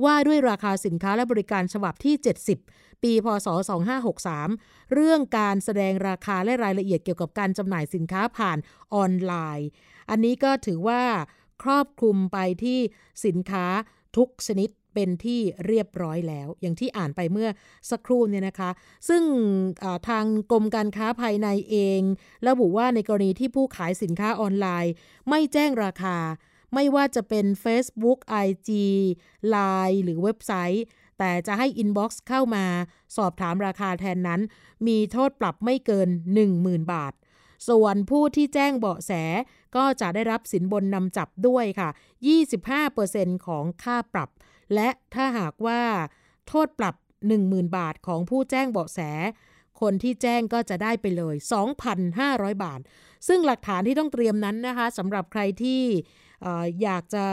[0.04, 2.14] ว่าด้วยราคาสินค้าและบริการฉบับที่
[2.60, 3.48] 70 ปีพศ
[4.20, 8.58] 2563 เรื่องการแสดงราคาและรายละเอียดเกี่ยวกับการจำหน่ายสินค้าผ่าน
[8.94, 9.68] ออนไลน์
[10.10, 11.02] อันนี้ก็ถือว่า
[11.62, 12.78] ครอบคลุมไปที่
[13.24, 13.66] สินค้า
[14.16, 17.48] ทุกชนิดเป็นที่เรียบร้อยแล้ว อย่างที่อ่านไปเมื่อ
[17.90, 18.70] สักครู่เนี่ยนะคะ
[19.08, 19.22] ซึ่ง
[20.08, 22.00] ทางกรมการค้าภายในเอง
[22.48, 24.92] ระบุว่าในกรณีที่ผู้ขายสินค้าออนไลน์
[25.28, 26.16] ไม่แจ้งราคา
[26.74, 28.70] ไม่ว่าจะเป็น Facebook IG
[29.54, 30.84] Line หรือเว็บไซต์
[31.18, 32.64] แต่จะให้อินบ็อกซ์เข้ามา
[33.16, 34.40] สอบถามราคาแทนนั้น
[34.86, 36.08] มีโทษปรับไม่เกิน
[36.50, 37.12] 10,000 บาท
[37.68, 39.12] ส่วนผู้ที่แจ้งเบาะแส
[39.76, 41.88] ก็จะได้รับสินบนนำจับด้วยค่ะ
[42.68, 44.30] 25%ของค่าปรับ
[44.74, 45.80] และถ้าหากว่า
[46.48, 46.94] โทษปรับ
[47.36, 49.00] 10,000 บาทของผู้แจ้งเบาะแส
[49.80, 51.34] คนที่แจ้งก็จะได้ไปเลย
[51.98, 52.80] 2,500 บาท
[53.28, 55.82] ซึ่งหลักฐานที่ต้องเตรียมนั้นนะคะสำหรับใครที่
[56.82, 57.24] อยากจะ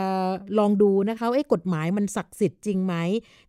[0.60, 2.94] ลองดูนะคะเอ๊ะกฎหมายมันศักดิ์สิทธิ์จริงไหม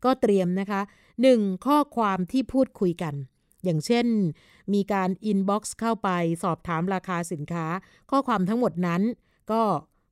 [0.04, 0.80] ก็เตรียมนะคะ
[1.24, 1.66] 1.
[1.66, 3.14] ข้อความที่พูดคุยกัน
[3.64, 4.06] อย่างเช่น
[4.72, 6.10] มีการอินบ็อกซ์เข้าไป
[6.42, 7.66] สอบถามราคาสินค้า
[8.10, 9.02] ข้อความทั้งหมดนั้น
[9.52, 9.62] ก็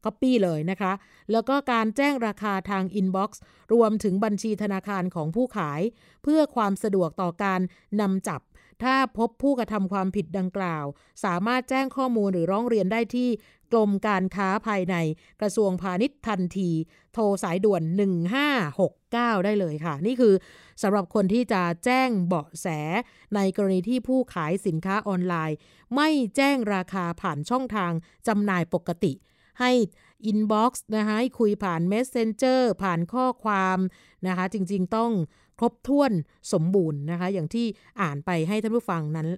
[0.05, 0.93] ก๊อปปี้เลยนะคะ
[1.33, 3.41] แล้วก็การแจ้งราคาทางอินบ็อกซ์
[3.73, 5.81] รวมถึงบัญชีธนาคารของผู้ขาย
[6.23, 7.61] เพื่อความสะดวกต่อการ
[8.01, 8.41] นำจับ
[8.83, 10.85] ถ้าพบผู้กระทำความผิดดังกล่าว
[11.25, 13.29] สามารถแจ้งข้อมูลหรือร้องเรียนได้ที่
[13.73, 14.97] กรมการค้าภายใน
[15.41, 16.71] กระทรวงพาณิชย์ทันที
[17.15, 17.83] โทรสายด่วน
[18.63, 20.35] 1569 ได้เลยค่ะ นี่คือ
[20.83, 22.67] สำหรับคนที่จะแจ้งเบาะแส
[23.35, 25.57] ในกรณีที่ผู้ขายสินค้าออนไลน์
[25.95, 27.93] ไม่แจ้งราคาผ่านช่องทาง
[28.29, 29.13] จำหน่ายปกติ
[29.61, 29.73] ให้
[30.27, 33.79] อินบ็อกซ์นะคะให้คุยผ่าน Messenger ผ่านข้อความ
[34.27, 35.11] นะคะ จริงๆต้อง
[35.63, 36.13] ครบถ้วน
[36.53, 37.67] สมบูรณ์นะคะ อย่างที่
[38.01, 39.29] อ่านไปให้ท่านผู้ฟังนั้น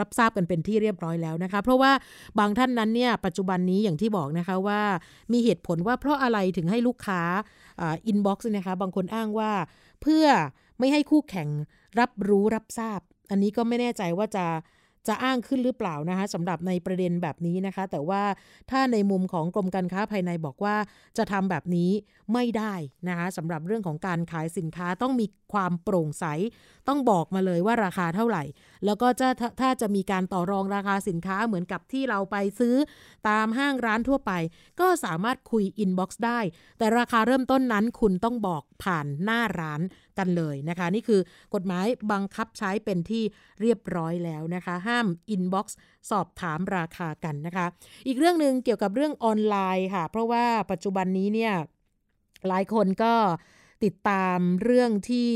[0.00, 1.92] รับทราบกันเป็นที่เรียบร้อยแล้วนะคะ เพราะว่า
[2.38, 4.80] บางท่านนั้นเนี่ยปัจจุบันนี้อย่างที่บอกนะคะว่า
[5.32, 7.20] มีเหตุผลว่าเพราะอะไรถึงให้ลูกค้า
[8.06, 9.52] อินบ็อกซ์นะคะ บางคนอ้างว่า
[10.02, 10.26] เพื่อ
[10.78, 11.48] ไม่ให้คู่แข่ง
[12.00, 14.44] รับรู้รับทราบ อันนี้ก็ไม่แน่ใจว่าจะ
[15.06, 18.22] จะอ้างขึ้นหรือเปล่านะคะสำหรับในประเด็นแบบนี้นะคะ แต่ว่า
[18.70, 20.76] ถ้าในมุมของกรมการค้าภายในบอกว่า
[21.18, 21.90] จะทำแบบนี้
[22.32, 22.74] ไม่ได้
[23.08, 26.24] นะคะสำหรับเรื่องของการขายสินค้าต้องมีความโปร่งใส
[26.88, 28.42] ต้องบอกมาเลยว่าราคาเท่าไหร่
[28.84, 29.28] แล้วก็จะ
[29.60, 32.74] ถ้าจะมีการต่อรองราคาสินค้าเหมือนกับที่เราไปซื้อ
[33.28, 34.32] ตามห้างร้านทั่วไป
[34.80, 36.40] ก็สามารถคุยอินบ็อกซ์ได้
[36.78, 39.80] แต่ราคาเริ่มต้นนั้นคุณต้องบอกผ่านหน้าร้าน
[40.18, 41.20] กันเลยนะคะ นี่คือ
[41.54, 43.22] กฎหมายบังคับใช้เป็นที่
[43.60, 45.78] เรียบร้อยแล้วนะคะ ห้ามอินบ็อกซ์
[46.10, 47.66] สอบถามราคากันนะคะ
[48.06, 51.54] อีกเรื่องหนึ่งเกี่ยวกับเรื่องออนไลน์ค่ะ เพราะว่าปัจจุบันนี้เนี่ย
[52.48, 53.14] หลายคนก็
[53.84, 55.32] ติดตามเรื่องที่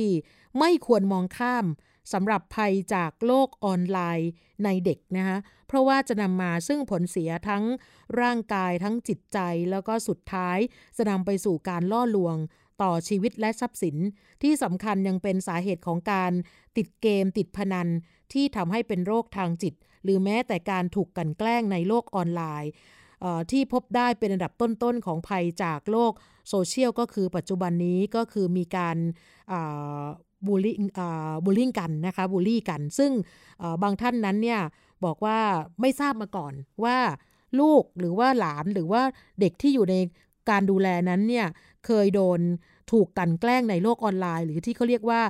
[0.59, 1.66] ไม่ควรมองข้าม
[2.12, 4.31] สำหรับภัยจากโลกออนไลน์
[4.64, 7.64] ในเด็กนะคะเพราะว่าจะนำมาซึ่งผลเสียทั้ง
[8.21, 9.38] ร่างกายทั้งจิตใจ
[9.71, 10.59] แล้วก็สุดท้าย
[10.97, 12.37] จะนำไปสู่การล่อลวง
[12.83, 13.97] ต่อชีวิตและทรัพย์สิน
[14.43, 16.33] ที่สำคัญยังเป็นสาเหตุของการ
[16.77, 17.89] ติดเกมติดพนัน
[18.33, 22.71] ที่ทำให้เป็นโรคทางจิต หรือแม้แต่การถูกกันแกล้งในโลกออนไลน์
[23.51, 26.13] ที่พบได้เป็นอันดับต้นๆของภัยจากโลก
[26.49, 28.97] โซเชียลก็คือปัจจุบันนี้ก็คือมีการ
[30.47, 30.75] บูลลี่
[31.45, 33.13] บูลลี่กันนะคะบูลลี่กัน ซึ่ง
[33.83, 34.61] บางท่านนั้นเนี่ย
[35.05, 35.39] บอกว่า
[35.81, 36.55] ไม่ทราบมาก่อน
[36.85, 36.99] ว่า
[37.61, 39.03] ลูกหรือว่าหลานหรือว่า
[39.41, 39.97] เด็กที่อยู่ใน
[40.51, 41.47] การดูแลนั้นเนี่ย
[41.87, 42.40] เคยโดน
[42.90, 45.21] ถูกกันแกล้งในโลกออนไลน์ หรือที่เขาเรียกว่า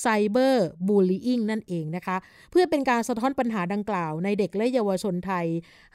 [0.00, 2.16] cyberbully นั่นเองนะคะ
[2.50, 5.46] เพื่อเป็นการสะท้อนปัญหาดังกล่าวในเด็กและเยาวชนไทย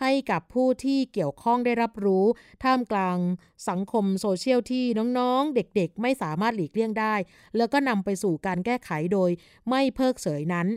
[0.01, 2.25] ให้กับผู้ที่เกี่ยวข้องได้รับรู้
[2.63, 3.17] ท่ามกลาง
[3.69, 4.84] สังคมโซเชียลที่
[5.17, 7.15] น้องๆ เด็กๆ ไม่สามารถหลีกเลี่ยงได้
[7.58, 9.30] แล้วก็นำไปสู่การแก้ไขโดย
[9.69, 10.67] ไม่เพิกเฉยนั้น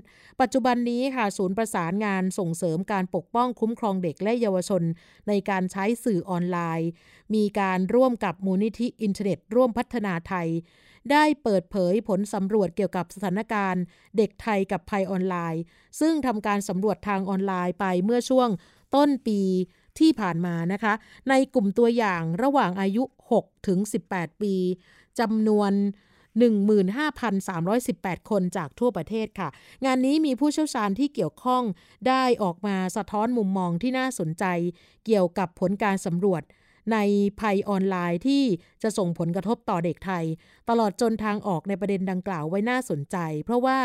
[0.41, 4.83] ปัจจุบันนี้ค่ะศูนย์ประสานงานส่งเสริมการปกป้องคุ้มครองเด็กและเยาวชน
[5.29, 6.89] ในการใช้สื่อออนไลน์
[7.35, 10.40] มีการร่วมกับมูลนิธิอินเทอร์เน็ต ร่วมพัฒนาไทย
[11.13, 13.83] ได้เปิดเผยผลสำรวจเกี่ยวกับสถานการณ์
[14.17, 15.63] เด็กไทยกับภัยออนไลน์
[16.01, 18.49] ซึ่งทำการสำรวจทางออนไลน์ไปเมื่อช่วง
[18.95, 19.41] ต้นปี
[19.99, 20.95] ที่ผ่านมานะคะ
[21.29, 23.79] ในกลุ่มตัวอย่างระหว่างอายุ 6 ถึง
[24.13, 24.55] 18 ปี
[25.21, 25.73] จำนวน
[27.41, 29.49] 15,318 คนจากทั่วประเทศค่ะ
[29.85, 31.63] งานนี้มีผู้เชี่ยวชาญที่เกี่ยวข้อง
[32.09, 34.45] ได้ออกมาสะท้อนมุมมองที่น่าสนใจ
[35.07, 36.43] เกี่ยวกับผลการสำรวจ
[36.93, 36.97] ใน
[37.41, 38.45] ภัยออนไลน์ที่
[38.83, 40.25] จะส่งผลกระทบต่อเด็กไทย
[40.69, 43.79] ตลอดจนทางออกในประเด็นดังกล่าวไว้น่าสนใจ เพราะว่า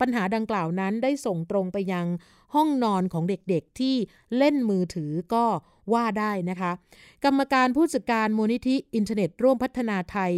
[0.00, 2.06] ปัญหาดังกล่าวนั้นได้ส่งตรงไปยัง
[2.54, 3.96] ห้องนอนของเด็กๆที่
[4.36, 5.44] เล่นมือถือก็
[5.92, 6.72] ว่าได้นะคะ
[7.24, 10.32] กรรมการผู้จัดการมูลนิธิอินเทอร์เน็ตร่วมพัฒนาไทย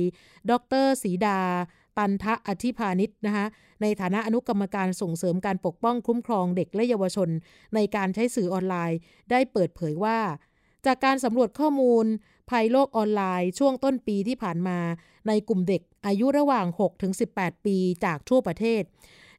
[0.50, 0.52] ด
[0.84, 1.40] รศรีดา
[1.98, 3.46] ตันทะอธิพาณิชนะคะ
[3.82, 7.28] ในฐานะอนุกรรมการส่งเสริมการปกป้องคุ้มครองเด็กและเยาวชน
[7.74, 8.98] ในการใช้สื่อออนไลน์
[9.30, 10.18] ได้เปิดเผยว่า
[10.86, 12.06] จากการสำรวจข้อมูล
[12.50, 14.78] ภัยโลกออนไลน์ ช่วงต้นปีที่ผ่านมา
[15.28, 18.82] ในกลุ่มเด็กอายุระหว่าง 6 ถึง 18 ปีจากทั่วประเทศ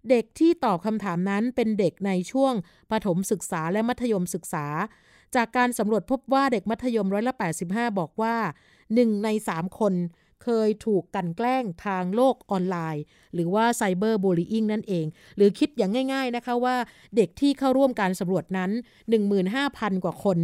[0.09, 2.53] เด็กที่ตอบคำถามนั้นเป็นเด็กในช่วง
[2.91, 4.65] ปฐมศึกษาและมัธยมศึกษา
[5.35, 7.33] จากการสำรวจพบว่าเด็กมัธยมร้อยละ
[7.65, 8.35] 85 บอกว่า
[8.81, 9.93] 1 ใน 3 คน
[10.43, 13.03] เคยถูกกันแกล้งทางโลกออนไลน์
[13.33, 16.75] หรือว่าไซเบอร์บูลลี่นั่นเอง หรือคิดอย่างง่าย ๆนะคะว่า
[17.15, 18.71] เด็กที่เข้าร่วมการสำรวจนั้น
[19.37, 20.37] 15,000 กว่าคน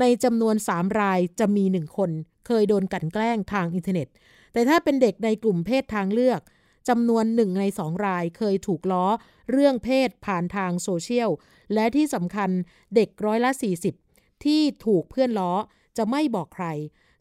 [0.00, 2.10] ในจำนวน 3 รายจะมี 1 คน
[2.46, 4.08] เคยโดนกันแกล้งทางอินเทอร์เน็ต
[4.52, 6.40] แต่ถ้าเป็นเด็กในกลุ่มเพศทางเลือก
[6.88, 9.04] จำนวนหนึ่งในสองรายเคยถูกล้อ
[9.52, 11.30] เรื่องเพศผ่านทางโซเชียล
[11.74, 12.50] และที่สำคัญ
[12.94, 13.50] เด็กร้อยละ
[13.98, 15.52] 40 ที่ถูกเพื่อนล้อ
[15.96, 16.66] จะไม่บอกใคร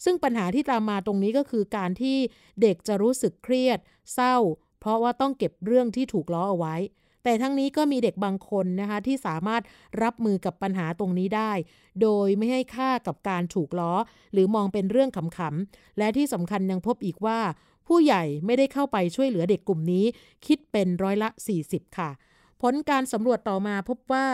[0.03, 2.17] ซึ่งปัญหาที่ตามมาตรงนี้ก็คือการที่
[2.61, 3.79] เด็กจะรู้สึกเครียด
[4.13, 4.35] เศร้า
[4.79, 6.75] เพราะว่าต้องเก็บเรื่องที่ถูกล้อเอาไว้
[7.23, 9.61] แต่ทั้งนี้ก็มีเด็กบางคนนะคะที่สามารถ
[10.03, 11.51] รับมือกับปัญหาตรงนี้ได้
[12.01, 13.93] โดยไม่ให้ค่ากับการถูกล้อ
[14.33, 17.39] หรือมองเป็นเรื่องขำๆ และที่สำคัญยังพบอีกว่า
[17.87, 20.05] ผู้ใหญ่ไม่ได้เข้าไปช่วยเหลือเด็กกลุ่มนี้
[20.45, 21.29] คิดเป็นร้อยละ
[21.63, 22.09] 40 ค่ะ
[22.61, 24.25] ผลการสำรวจต่อมาพบว่า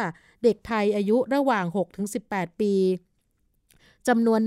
[0.44, 1.66] เด็กไทยอายุระหว่าง
[2.14, 2.74] 6-18 ปี
[4.08, 4.40] จำนวน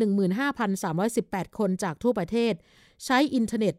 [0.76, 2.54] 15,318 คนจากทั่วประเทศ
[3.04, 3.74] ใช้อินเทอร์เน็ต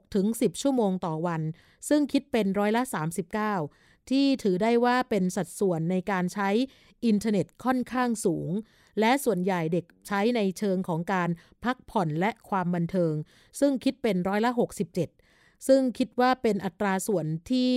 [0.00, 1.42] 6-10 ชั่วโมงต่อวัน
[1.88, 2.82] ซึ่งคิดเป็นร้อยละ
[3.46, 6.48] 39 ที่ถือได้ว่าเป็นสัดส่วนในการใช้
[7.04, 8.50] อินเทอร์เน็ตค่อนข้างสูง
[9.00, 11.30] และส่วนใหญ่เด็กใช้ในเชิงของการ
[11.64, 13.14] พักผ่อนและความบันเทิง
[13.60, 14.50] ซึ่งคิดเป็นร้อยละ
[14.88, 15.15] 67
[15.66, 17.74] ซึ่งคิดว่าเป็นอัตราส่วนที่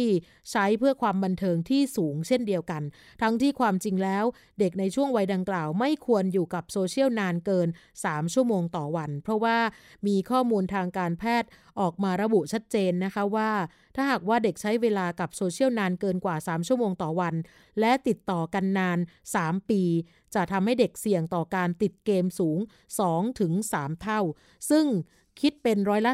[0.51, 2.83] ใช้เพื่อความบันเทิงที่สูงเช่นเดียวกัน
[3.21, 4.25] ทั้งที่ความจริงแล้ว
[4.59, 7.67] เด็กในช่วงวัยดังกล่าว ไม่ควรอยู่กับโซเชียลนานเกิน
[8.01, 9.57] 3 ชั่วโมงต่อวัน เพราะว่า
[10.07, 13.51] มีข้อมูลทางการแพทย์ออกมาระบุชัดเจนนะคะว่า
[13.95, 17.35] ถ้าหากว่าเด็กใช้เวลากับโซเชียลนานเกินกว่า 3 ชั่วโมงต่อวัน
[17.79, 18.99] และติดต่อกันนาน
[19.35, 19.83] 3 ปี
[20.35, 22.59] จะทำให้เด็กเสี่ยงต่อการติดเกมสูง
[23.29, 24.21] 2-3 เท่า
[24.69, 24.85] ซึ่ง
[25.41, 26.13] คิดเป็นร้อยละ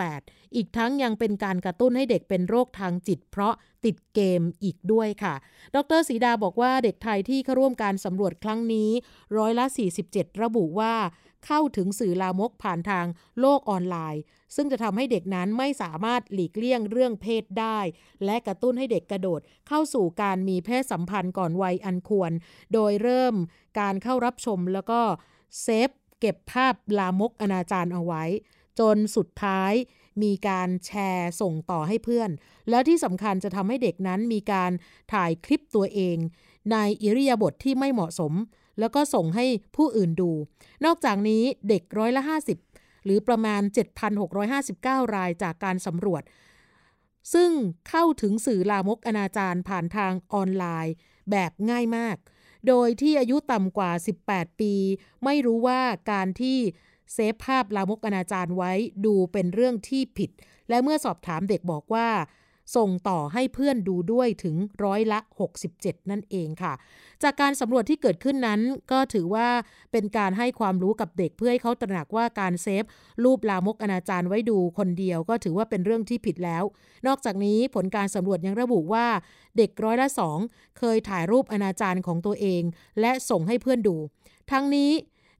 [0.00, 5.34] 38 อีกทั้งยังเป็นการกระตุ้นให้เด็กเป็นโรคทางจิต เพราะติดเกมอีกด้วยค่ะ
[5.76, 8.90] ดรศรีดาบอกว่าเด็กไทยที่เข้าร่วมการสำรวจครั้งนี้
[9.38, 9.64] ร้อยละ
[10.04, 10.94] 47 ระบุว่า
[11.46, 13.06] เข้าถึงสื่อลามกผ่านทาง
[13.40, 14.22] โลกออนไลน์
[14.56, 17.78] ซึ่งจะทำให้เด็กนั้นไม่สามารถหลีกเลี่ยงเรื่องเพศได้
[18.24, 22.32] และกระตุ้นให้เด็กกระโดดเข้าสู่การมีเพศสัมพันธ์ก่อนวัยอันควร
[22.72, 23.34] โดยเริ่ม
[23.80, 25.00] การเข้ารับชมแล้วก็
[25.62, 28.24] เซฟเก็บภาพลามกอนาจารเอาไว้
[28.80, 29.72] จนสุดท้าย
[30.22, 32.30] มีการแชร์ส่งต่อให้เพื่อน
[32.70, 34.72] แล้วที่สำคัญจะทำให้เด็กนั้นมีการ
[35.12, 36.16] ถ่ายคลิปตัวเอง
[36.72, 38.32] ในอิริยาบถทที่ไม่เหมาะสม
[38.80, 40.30] แล้วก็ส่งให้ผู้อื่นดู
[40.84, 42.22] นอกจากนี้เด็กร้อยละ
[42.64, 43.62] 50 หรือประมาณ
[44.38, 46.22] 7,659 รายจากการสำรวจ
[47.34, 47.50] ซึ่ง
[47.88, 50.94] เข้าถึงสื่อลามกอนาจารผ่านทางออนไลน์
[51.30, 52.16] แบบง่ายมาก
[52.68, 53.90] โดยที่อายุต่ำกว่า
[54.26, 54.74] 18 ปี
[55.24, 55.80] ไม่รู้ว่า
[56.12, 56.58] การที่
[57.12, 58.72] เซฟภาพลามกอนาจารไว้
[59.04, 60.30] ดูเป็นเรื่องที่ผิด
[60.68, 62.08] และเมื่อสอบถามเด็กบอกว่า
[62.76, 65.18] ส่งต่อให้เพื่อนดูด้วยถึงร้อยละ
[65.64, 66.72] 67 นั่นเองค่ะ
[67.22, 68.60] จากการสำรวจที่เกิดขึ้นนั้น
[68.92, 69.48] ก็ถือว่า
[69.92, 72.84] เป็นการให้ความรู้กับเด็กเพื่อให้เขาตระหนักว่าการเซฟ
[73.24, 76.64] รูปลามกอนาจารไว้ดูคนเดียวก็ถือว่าเป็นเรื่องที่ผิดแล้ว
[77.06, 79.06] นอกจากนี้ผลการสำรวจยังระบุว่า
[79.56, 80.38] เด็กร้อยละสอง
[80.78, 82.62] เคยถ่ายรูปอนาจารของตัวเอง
[83.00, 83.96] และส่งให้เพื่อนดู
[84.50, 84.90] ทั้งนี้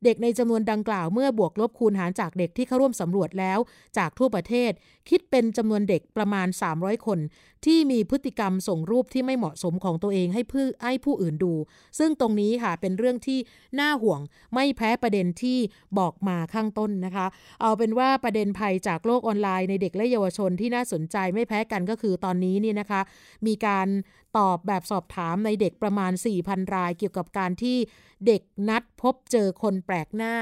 [0.04, 3.58] เด็กในจำนวนดังกล่าวเมื่อบวกลบคูณหารจากเด็กที่เข้าร่วมสำรวจแล้ว
[3.98, 4.72] จากทั่วประเทศ
[5.08, 7.18] คิดเป็นจำนวนเด็กประมาณ 300 คน
[7.64, 11.52] ที่มีพฤติกรรมส่งรูปที่ไม่เหมาะสมของตัวเองให้ผู้ให้ผู้อื่นดู
[11.98, 13.38] ซึ่งตรงนี้ค่ะเป็นเรื่องที่
[13.80, 14.20] น่าห่วง
[14.54, 15.58] ไม่แพ้ประเด็นที่
[15.98, 17.26] บอกมาข้างต้นนะคะ
[17.60, 23.00] เอาเป็นว่าประเด็นภัยจากโลกออนไลน์ในเด็กและเยาวชนที่น่าสนใจไม่แพ้กันก็คือตอนนี้นี่นะคะ
[23.46, 23.88] มีการ
[24.38, 27.76] ตอบแบบสอบถามในเด็กประมาณ 4,000 ราย เกี่ยวกับการที่
[28.26, 30.34] เด็กนัดพบเจอคนแปลกหน้า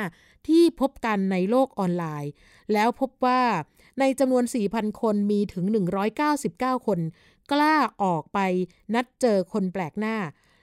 [0.48, 2.33] ที่พบกันในโลกออนไลน์
[2.72, 3.42] แล้วพบว่า
[4.00, 5.64] ในจำนวน 4,000 คนมีถึง
[6.26, 7.00] 199 คน
[7.52, 8.38] กล้าออกไป
[8.94, 10.16] นัดเจอคนแปลกหน้า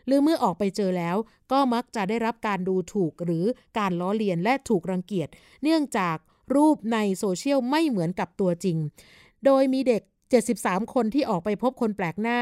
[0.05, 1.15] หรือเมื่อออกไปเจอแล้ว
[1.51, 3.45] ก็มักจะได้รับการดูถูกหรือ
[3.77, 5.29] การล้อเลียนและถูกรังเกียจ
[5.63, 6.17] เนื่องจาก
[6.55, 8.77] รูปในโซเชียลไม่เหมือนกับตัวจริง
[9.45, 10.01] โดยมีเด็ก
[10.47, 12.39] 73 คนที่ออกไปพบคนแปลกหน้า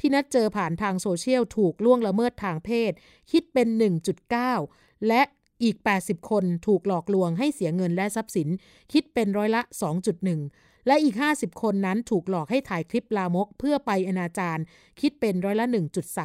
[0.00, 2.92] ที่นัดเจอผ่านทางโซเชียลถูกล่วงละเมิดทางเพศ
[3.30, 3.68] คิดเป็น
[4.38, 5.22] 1.9 และ
[5.62, 8.48] อีก 80 คนถูกหลอกลวงให้เสียเงินและทรัพย์สิน
[8.92, 9.62] คิดเป็นร้อยละ
[10.18, 14.58] 2.1 และอีก 50 คนนั้นถูกหลอกให้ถ่ายคลิปลามกเพื่อไปอนาจาร
[15.00, 15.66] คิดเป็นร้อยละ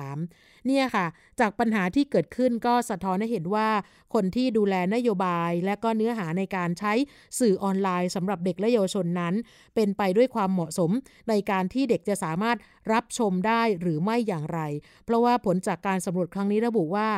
[0.04, 1.06] 1.3 เนี่ยค่ะ
[1.40, 3.70] จากปัญหาที่เกิดขึ้นก็สะท้อนให้เห็นว่า
[4.14, 6.94] คนที่ดูแลนโยบาย และก็เนื้อหาในการใช้
[7.40, 9.34] สื่อออนไลน์สำหรับเด็กและเยาวชนนั้น
[9.76, 10.92] เป็นไปด้วยความเหมาะสม
[11.30, 12.58] ในการที่เด็กจะสามารถ
[12.94, 14.60] รับชมได้หรือไม่อย่างไร
[15.06, 17.10] เพราะว่าผลจากการสำรวจครั้งนี้ระบุว่า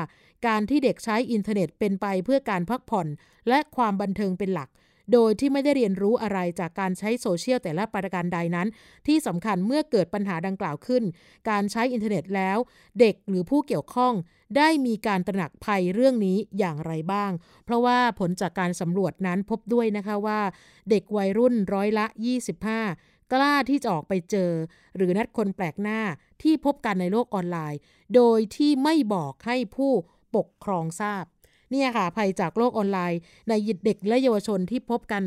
[0.48, 3.08] การที่เด็กใช้อินเทอร์เน็ตเป็นไปเพื่อการพักผ่อน
[3.50, 4.70] และความบันเทิงเป็นหลัก
[5.14, 8.68] โดยที่ไม่ได้เรียนรู้อะไรจากการใช้โซเชียลแต่ละประการใดนั้น
[9.08, 11.04] ที่สำคัญเมื่อเกิดปัญหาดังกล่าวขึ้น
[11.50, 12.58] การใช้อินเทอร์เน็ตแล้ว
[13.00, 14.14] เด็กหรือผู้เกี่ยวข้อง
[14.58, 17.32] ได้มีการตระหนักภัยเรื่องนี้อย่างไรบ้าง
[17.66, 20.40] เพราะว่าผลจากการสำรวจนั้นพบด้วยนะคะว่า
[20.90, 22.06] เด็กวัยรุ่นร้อยละ
[22.70, 24.52] 25 กล้าที่จะออกไปเจอ
[24.96, 26.00] หรือนัดคนแปลกหน้า
[26.44, 27.80] ที่พบกันในโลกออนไลน์
[28.16, 29.92] โดยที่ไม่บอกให้ผู้
[30.36, 31.24] ปกครองทราบ
[31.72, 33.54] เนี่ยค่ะภัยจากโลกออนไลน์ ใน
[33.86, 35.24] เด็กและเยาวชนที่พบกัน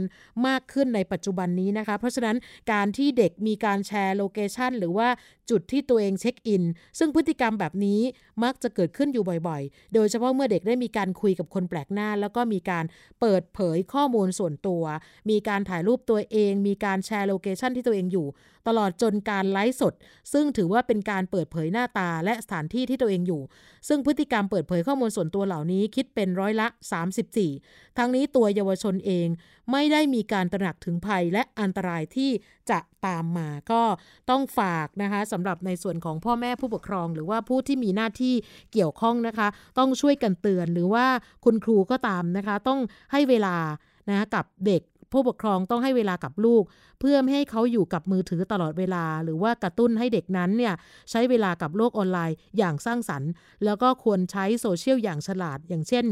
[0.47, 2.37] มากขึ้นในปัจจุบันนี้นะคะ เพราะฉะนั้น
[2.73, 5.09] การที่เด็กมีการแชร์ location หรือว่า
[5.51, 6.63] จุดที่ตัวเองเช็คอิน
[6.99, 8.01] ซึ่งพฤติกรรมแบบนี้
[8.45, 12.85] มักจะเกิดขึ้นอยู่บ่อยๆ โดยเฉพาะเมื่อเด็กได้มีการคุยกับคนแปลกหน้า แล้วก็มีการ
[13.21, 14.83] เปิดเผยข้อมูลส่วนตัว
[15.31, 18.27] มีการถ่ายรูปตัวเอง มีการแชร์ location ที่ตัวเองอยู่
[18.69, 19.95] ตลอดจนการไลฟ์สด
[20.33, 23.43] ซึ่งถือว่าเป็นการเปิดเผยหน้าตาและสถานที่ที่ตัวเองอยู่
[23.89, 26.67] ซึ่งพฤติกรรมเปิดเผยข้อมูลส่วนตัวเหล่านี้คิดเป็นร้อยละ
[27.33, 29.27] 34 ทั้งนี้ตัวเยาวชนเอง
[29.73, 32.31] ไม่ได้มีการตระหนักถึงภัยและอันตรายที่
[32.71, 33.83] จะตามมาก็
[34.31, 38.35] ต้องฝากนะคะสำหรับในส่วนของพ่อแม่ผู้ปกครอง หรือว่าผู้ที่มีหน้าที่
[38.73, 41.07] เกี่ยวข้องนะคะ ต้องช่วยกันเตือนหรือว่า
[41.45, 42.81] คุณครูก็ตามนะคะ ต้อง
[43.13, 43.57] ให้เวลา
[44.09, 46.63] นะกับเด็ก ผู้ปกครองต้องให้เวลากับลูก
[47.01, 50.75] เพื่อไม่ให้เขาอยู่กับมือถือตลอดเวลา หรือว่ากระตุ้นให้เด็กนั้นเนี่ย
[51.11, 53.31] ใช้เวลากับโลกออนไลน์อย่างสร้างสรรค์
[53.65, 56.05] แล้วก็ควรใช้โซเชียลอย่างฉลาด อย่างเช่น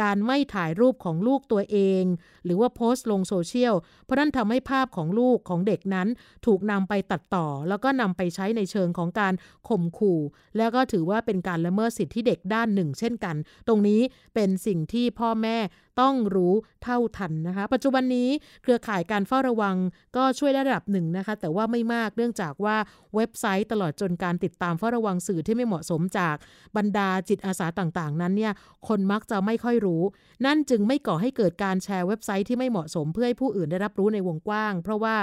[0.00, 2.04] การไม่ถ่ายรูปของลูกตัวเอง
[2.44, 6.08] หรือว่าโพสต์ลงโซเชียลเพราะนั่นทำให้ภาพของลูกของเด็กนั้น
[6.46, 9.34] ถูกนำไปตัดต่อ แล้วก็นำไปใช้ในเชิงของการ
[9.68, 10.20] ข่มขู่
[10.56, 13.36] แล้วก็ถือว่าเป็นการละเมิดสิทธิเด็กด้านหนึ่ง เช่นกัน
[13.68, 14.00] ตรงนี้
[14.34, 15.56] เป็นสิ่งที่พ่อแม่
[16.00, 18.28] ต้องรู้เท่าทันนะคะ ปัจจุบันนี้
[18.62, 19.76] เครือข่ายการเฝ้าระวัง
[20.16, 22.76] ก็ช่วยได้ระดับหนึ่งนะคะ แต่ว่าไม่มากเนื่องจากว่า
[23.14, 26.36] เว็บไซต์ตลอดจนการติดตามเฝ้าระวังสื่อที่ไม่เหมาะสมจาก
[26.76, 28.52] บรรดาจิตอาสาต่างๆ นั้นเนี่ย
[28.88, 30.02] คนมักจะไม่ค่อยรู้
[30.46, 35.16] นั่นจึงไม่ก่อให้เกิดการแชร์เว็บไซต์ที่ไม่เหมาะสมเพื่อให้ผู้อื่นได้รับรู้ในวงกว้าง เพราะว่า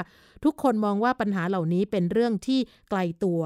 [0.46, 3.42] ทุกคนมองว่าปัญหาเหล่านี้เป็นเรื่องที่ไกลตัว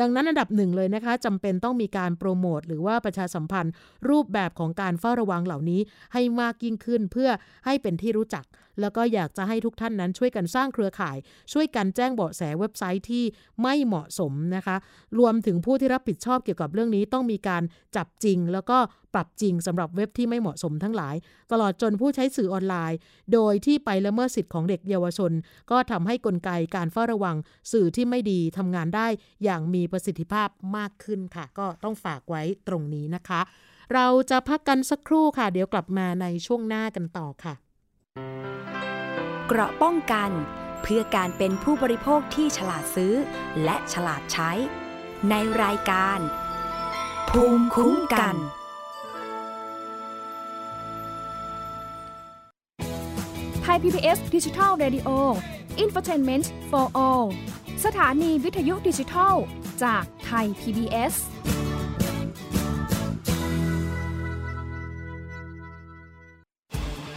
[0.00, 3.72] ดังนั้นอันดับหนึ่งเลยนะคะจำเป็นต้องมีการโปรโมทหรือว่าประชาสัมพันธ์
[4.08, 5.80] รูปแบบของการเฝ้าระวังเหล่านี้
[6.12, 7.28] ให้มากยิ่งขึ้น เพื่อ
[7.64, 8.44] ให้เป็นที่รู้จัก
[8.80, 11.16] แล้วก็อยากจะให้ทุกท่านนั้นช่วยกันสร้างเครือข่าย
[11.52, 13.24] ช่วยกันแจ้งเบาะแสเว็บไซต์ที่
[13.62, 14.76] ไม่เหมาะสมนะคะ
[15.18, 17.62] รวมถึงผู้ที่รับผิดชอบเกี่ยวกับเรื่องนี้ต้องมีการ
[17.96, 18.78] จับจริง แล้วก็
[19.14, 21.14] ปรับจริงสำหรับเว็บที่ไม่เหมาะสมทั้งหลาย
[21.52, 22.98] ตลอดจนผู้ใช้สื่อออนไลน์
[23.32, 25.32] โดยที่ไปละเมิดสิทธิ์ของเด็กเยาวชน
[25.70, 27.36] ก็ทำให้กลไกการเฝ้าระวัง
[27.72, 29.06] สื่อที่ไม่ดีทำงานได้
[29.44, 33.40] อย่างมีประสิทธิภาพมากขึ้นค่ะ ก็ต้องฝากไว้ตรงนี้นะคะ
[33.94, 37.54] เราจะพักกันสักครู่ค่ะ เดี๋ยวกลับมาในช่วงหน้ากันต่อค่ะ
[39.46, 40.30] เกราะป้องกัน
[40.82, 43.14] เพื่อการเป็นผู้บริโภคที่ฉลาดซื้อ
[43.64, 44.50] และฉลาดใช้
[45.30, 46.18] ในรายการ
[47.30, 48.36] ภูมิคุ้มกัน
[53.62, 55.08] ไทย PBS ดิจิทัล Radio
[55.82, 57.26] Infotainment for All
[57.84, 59.34] สถานีวิทยุดิจิทัล
[59.84, 61.14] จากไทย PBS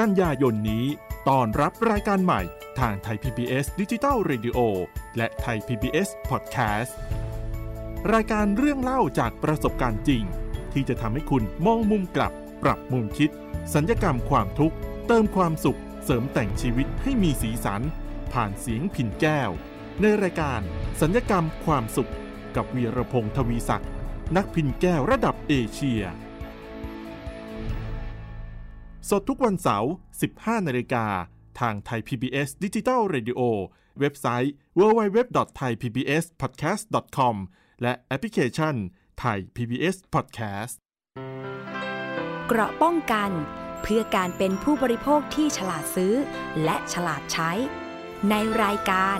[0.00, 0.84] กันยายนนี้
[1.28, 2.40] ตอนรับรายการใหม่
[2.80, 4.58] ทางไทย PBS Digital Radio
[5.16, 6.92] และไทย PBS Podcast
[8.12, 10.22] รายการเรื่องเล่าจากประสบการณ์จริง
[10.72, 12.32] ที่จะทำให้คุณมองมุมกลับ
[12.62, 13.30] ปรับมุมคิด
[13.74, 17.82] สัญญกรรมความทุกข์ เติมความสุข เสริมแต่งชีวิตให้มีสีสัน
[18.32, 19.50] ผ่านเสียงผินแก้ว
[20.00, 20.60] ในรายการ
[21.00, 22.12] สัญญกรรมความสุข
[22.56, 23.90] กับวีรพงศ์ทวีศักดิ์
[24.36, 26.02] นักพินแก้วระดับเอเชีย
[29.10, 29.90] สดทุกวันเสาร์
[30.28, 31.06] 15 นาฬิกา
[31.60, 33.40] ทางไทย PBS Digital Radio
[34.00, 37.34] เว็บไซต์ www.thaipbspodcast.com
[37.82, 38.74] และแอปพลิเคชัน
[39.18, 40.74] ไทย PBS Podcast
[42.46, 43.30] เกราะป้องกัน
[43.82, 46.14] เพื่อการเป็นผู้บริโภคที่ฉลาดซื้อ
[46.64, 47.50] และฉลาดใช้
[48.30, 49.18] ในรายการ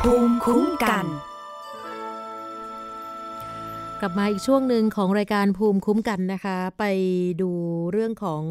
[0.00, 1.06] ภูมิคุ้มกัน
[4.02, 6.84] กลับมาอีกช่วงหนึ่งของรายการภูมิคุ้มกันนะคะ ไป
[7.42, 7.50] ดู
[7.92, 8.42] เรื่องของ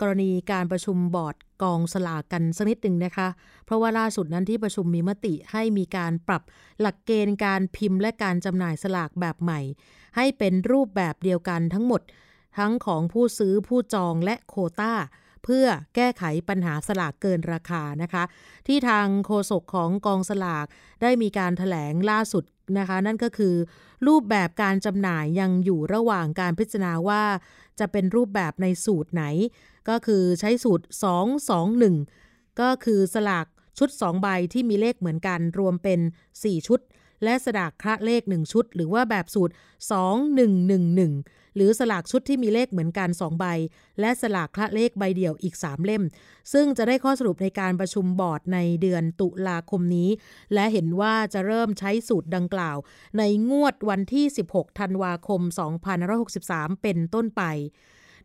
[0.00, 3.28] กรณีการประชุมบอร์ดกองสลากกันสักนิดหนึ่งนะคะ
[3.64, 6.42] เพราะว่าล่าสุดนั้นที่ประชุมมีมติให้มีการปรับ
[6.80, 9.60] หลักเกณฑ์การพิมพ์และการจำหน่ายสลากแบบใหม่
[10.16, 12.02] ให้เป็นรูปแบบเดียวกันทั้งหมด
[12.58, 14.94] ทั้งของผู้ซื้อผู้จองและโควตา
[15.44, 18.24] เพื่อแก้ไขปัญหาสลากเกินราคานะคะ
[18.66, 20.66] ที่ทางโฆษกของกองสลาก
[21.02, 22.44] ได้มีการถแถลงล่าสุด
[22.78, 23.54] นะคะ นั่นก็คือ
[24.06, 27.22] รูปแบบการจำหน่ายยังอยู่ระหว่างการพิจารณาว่า
[27.78, 29.24] จะเป็นรูปแบบในสูตรไหน
[29.88, 30.84] ก็คือใช้สูตร
[31.52, 33.46] 221 ก็คือสลาก
[33.78, 36.00] ชุด 2 ใบที่มีเลขเหมือนกันรวมเป็น
[36.32, 36.80] 4 ชุด
[37.24, 39.54] และสลากคระเลข 1 ชุด หรือว่าแบบสูตร
[40.70, 43.46] 2111 หรือสลากชุดที่มีเลขเหมือนกัน 2 ใบ
[44.00, 46.02] และสลากคละเลขใบเดียวอีก 3 เล่ม
[46.52, 50.10] ซึ่งจะได้ข้อสรุปในการประชุมบอร์ดในเดือนตุลาคมนี้
[50.54, 52.76] และเห็นว่าจะเริ่มใช้สูตรดังกล่าว
[53.18, 55.40] ในงวดวันที่ 16 ธันวาคม
[56.12, 57.44] 2563 เป็นต้นไป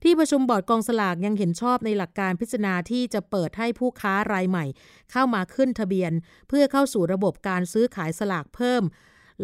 [0.04, 4.66] ที่ประชุมบอร์ดกองสลากยังเห็นชอบในหลักการพิจารณาที่จะเปิดให้ผู้ค้ารายใหม่
[5.12, 6.12] เข้ามาขึ้นทะเบียน
[6.48, 8.84] เพื่อเข้าสู่ระบบการซื้อขายสลากเพิ่ม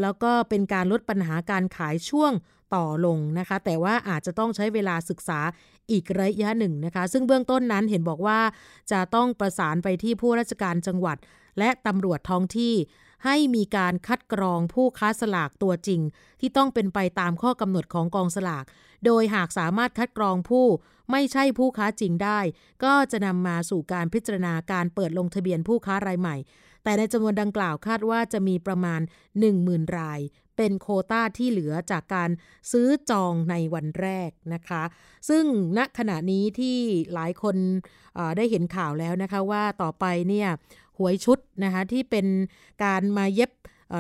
[0.02, 2.32] แล้วก็เป็นการลดปัญหาการขายช่วง
[2.76, 5.40] ต่อลงนะคะ แต่ว่าอาจจะต้องใช้เวลาศึกษา
[5.92, 8.40] อีกระยะหนึ่งนะคะ ซึ่งเบื้องต้นนั้นเห็นบอกว่า
[8.92, 11.18] จะต้องประสานไปที่ผู้ราชการจังหวัด
[11.60, 12.74] และตำรวจท้องที่
[13.26, 16.02] ให้มีการคัดกรองผู้ค้าสลากตัวจริง
[16.40, 18.66] ที่ต้องเป็นไปตามข้อกำหนดของกองสลาก
[19.06, 20.66] โดยหากสามารถคัดกรองผู้
[21.12, 22.40] ไม่ใช่ผู้ค้าจริงได้
[22.84, 26.36] ก็จะนำมาสู่การพิจารณาการเปิดลงทะเบียนผู้ค้ารายใหม่
[26.84, 29.02] แต่ในจำนวนดังกล่าวคาดว่าจะมีประมาณ
[29.50, 30.20] 10,000 ราย
[30.62, 32.30] เป็นโคต้าที่เหลือจากการ
[32.72, 34.84] ซื้อจองในวันแรกนะคะ
[35.30, 35.44] ซึ่ง
[35.78, 36.78] ณขณะนี้ที่
[37.14, 37.56] หลายคน
[38.38, 40.48] ได้เห็นข่าวแล้วนะคะว่าต่อไปเนี่ย
[40.98, 42.26] หวยชุดนะคะที่เป็น
[42.84, 43.52] การมาเย็บ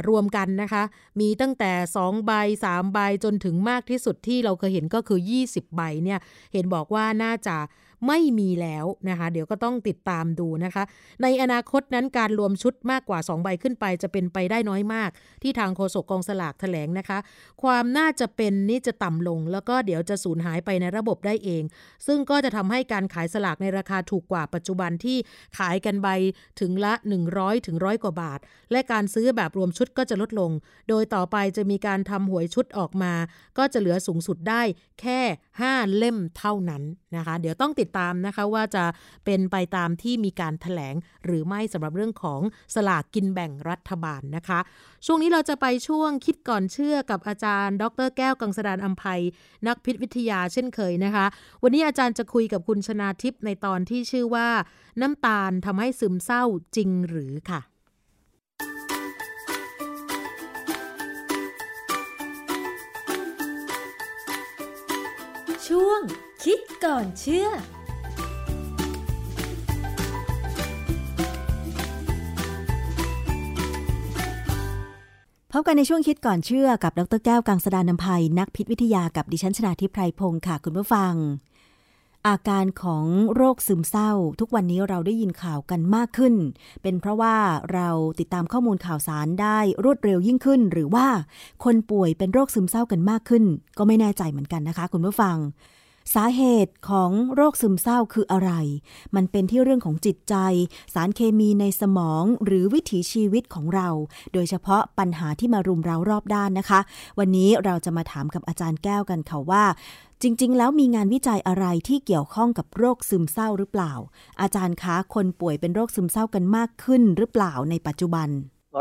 [0.10, 0.84] รวมกันนะคะ
[1.20, 2.32] มีตั้งแต่ 2 ใบ
[2.66, 6.20] 3 ใบจนถึงมากที่สุดที่เราเคยเห็นก็คือ 20 ใบเนี่ย
[6.54, 7.58] เห็นบอกว่าน่าจะ
[8.08, 10.84] ไม่มีแล้วนะคะ เดี๋ยวก็ต้องติดตามดูนะคะ
[11.24, 15.10] ในอนาคตนั้นการรวมชุดมากกว่า 2 ใบขึ้นไปจะเป็นไปได้น้อยมาก
[15.44, 17.18] ที่ทางโฆษกกองสลากแถลงนะคะ
[17.64, 21.64] ความน่าจะเป็นนี่จะต่ำลง แล้วก็เดี๋ยวจะสูญหายไปในระบบได้เอง
[22.08, 25.18] ซึ่งก็จะทำให้การขายสลากในราคาถูกกว่าปัจจุบันที่
[25.58, 26.08] ขายกันใบ
[26.60, 26.94] ถึงละ
[27.32, 28.40] 100ถึงร้อยกว่าบาท
[28.72, 30.52] และการซื้อแบบรวมชุดก็จะลดลง
[30.90, 33.14] โดยต่อไปจะมีการทำหวยชุดออกมา
[33.58, 34.62] ก็จะเหลือสูงสุดได้
[35.02, 35.20] แค่
[35.60, 36.84] 5 เล่มเท่านั้น
[37.16, 38.86] นะคะ เดี๋ยวต้องติดตามนะคะว่าจะ
[39.26, 42.42] เป็นไปตามที่มีการถแถลงหรือไม่สำหรับเรื่องของ
[42.76, 44.60] สลากกินแบ่งรัฐบาลนะคะ
[45.06, 49.22] ช่วงนี้เราจะไปช่วงคิดก่อนเชื่อกับอาจารย์ ดร แก้วกังสดานอัมภัย
[49.68, 51.26] นักพิษวิทยาเช่นเคยนะคะ
[51.64, 54.50] วันนี้อาจารย์จะคุยกับคุณชนาทิพย์ในตอนที่ชื่อว่า
[55.02, 56.44] น้ำตาลทำให้ซึมเศร้า
[56.76, 57.62] จริงหรือค่ะ
[65.68, 66.02] ช่วง
[66.44, 67.48] คิดก่อนเชื่อ
[75.56, 81.14] พบกันในช่วงคิดก่อนเชื่อกับดรแก้วกังสดานนภัยนักพิษวิทยากับดิฉันชนาทิพไพรพงศ์ค่ะคุณผู้ฟัง
[82.28, 86.36] อาการของโรคซึมเศร้า ทุกวันนี้เราได้ยินข่าวกันมากขึ้น
[86.82, 87.36] เป็นเพราะว่า
[87.74, 87.90] เรา
[88.20, 91.08] ติดตามข้อมูลข่าวสารได้รวดเร็วยิ่งขึ้น หรือว่า
[91.64, 93.44] คนป่วยเป็นโรคซึมเศร้ากันมากขึ้น
[93.78, 95.36] ก็ไม่แน่ใจเหมือนกันนะคะ คุณผู้ฟัง
[96.16, 98.52] สาเหตุของโรคซึมเศร้าคืออะไร
[99.16, 100.36] มันเป็นที่เรื่องของจิตใจ
[100.94, 103.90] สารเคมีในสมองหรือวิถีชีวิตของเรา
[104.34, 106.80] โดยเฉพาะปัญหาที่มารุมเรารอบด้านนะคะ
[107.20, 109.64] วันนี้เราจะมาถามกับอาจารย์แก้วกันค่ะว่า
[110.22, 113.94] จริง ๆ แล้วมีงานวิจัยอะไรที่เกี่ยวข้องกับโรคซึมเศร้าหรือเปล่า
[114.42, 118.28] อาจารย์คะคนป่วยเป็นโรคซึมเศร้ากันมากขึ้นหรือเปล่าในปัจจุบัน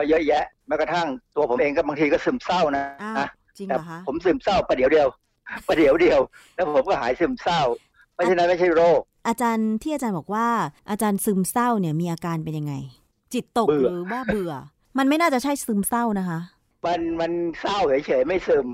[0.09, 2.85] เยอะแยะแม้กระทั่งตัวผมเองก็บางทีก็ซึมเศร้านะ
[3.59, 5.09] จริงเหรอคะผมซึมเศร้าประเดี๋ยวเดียว
[5.67, 6.21] ประเดี๋ยวเดียว
[6.55, 7.63] แล้วผมก็หายซึมเศร้า
[8.15, 10.47] เพราะฉะนั้นไม่ใช่โรค อาจารย์ที่อาจารย์บอกว่า
[10.91, 12.75] อาจารย์ซึมเศร้าเนี่ยมีอาการเป็นยังไง
[13.33, 14.53] จิตตกหรือว่าเบื่อ
[14.99, 16.41] มันไม่น่าจะใช่ซึมเศร้านะคะ
[16.87, 18.67] มันมันเศร้าเฉยๆไม่ซึม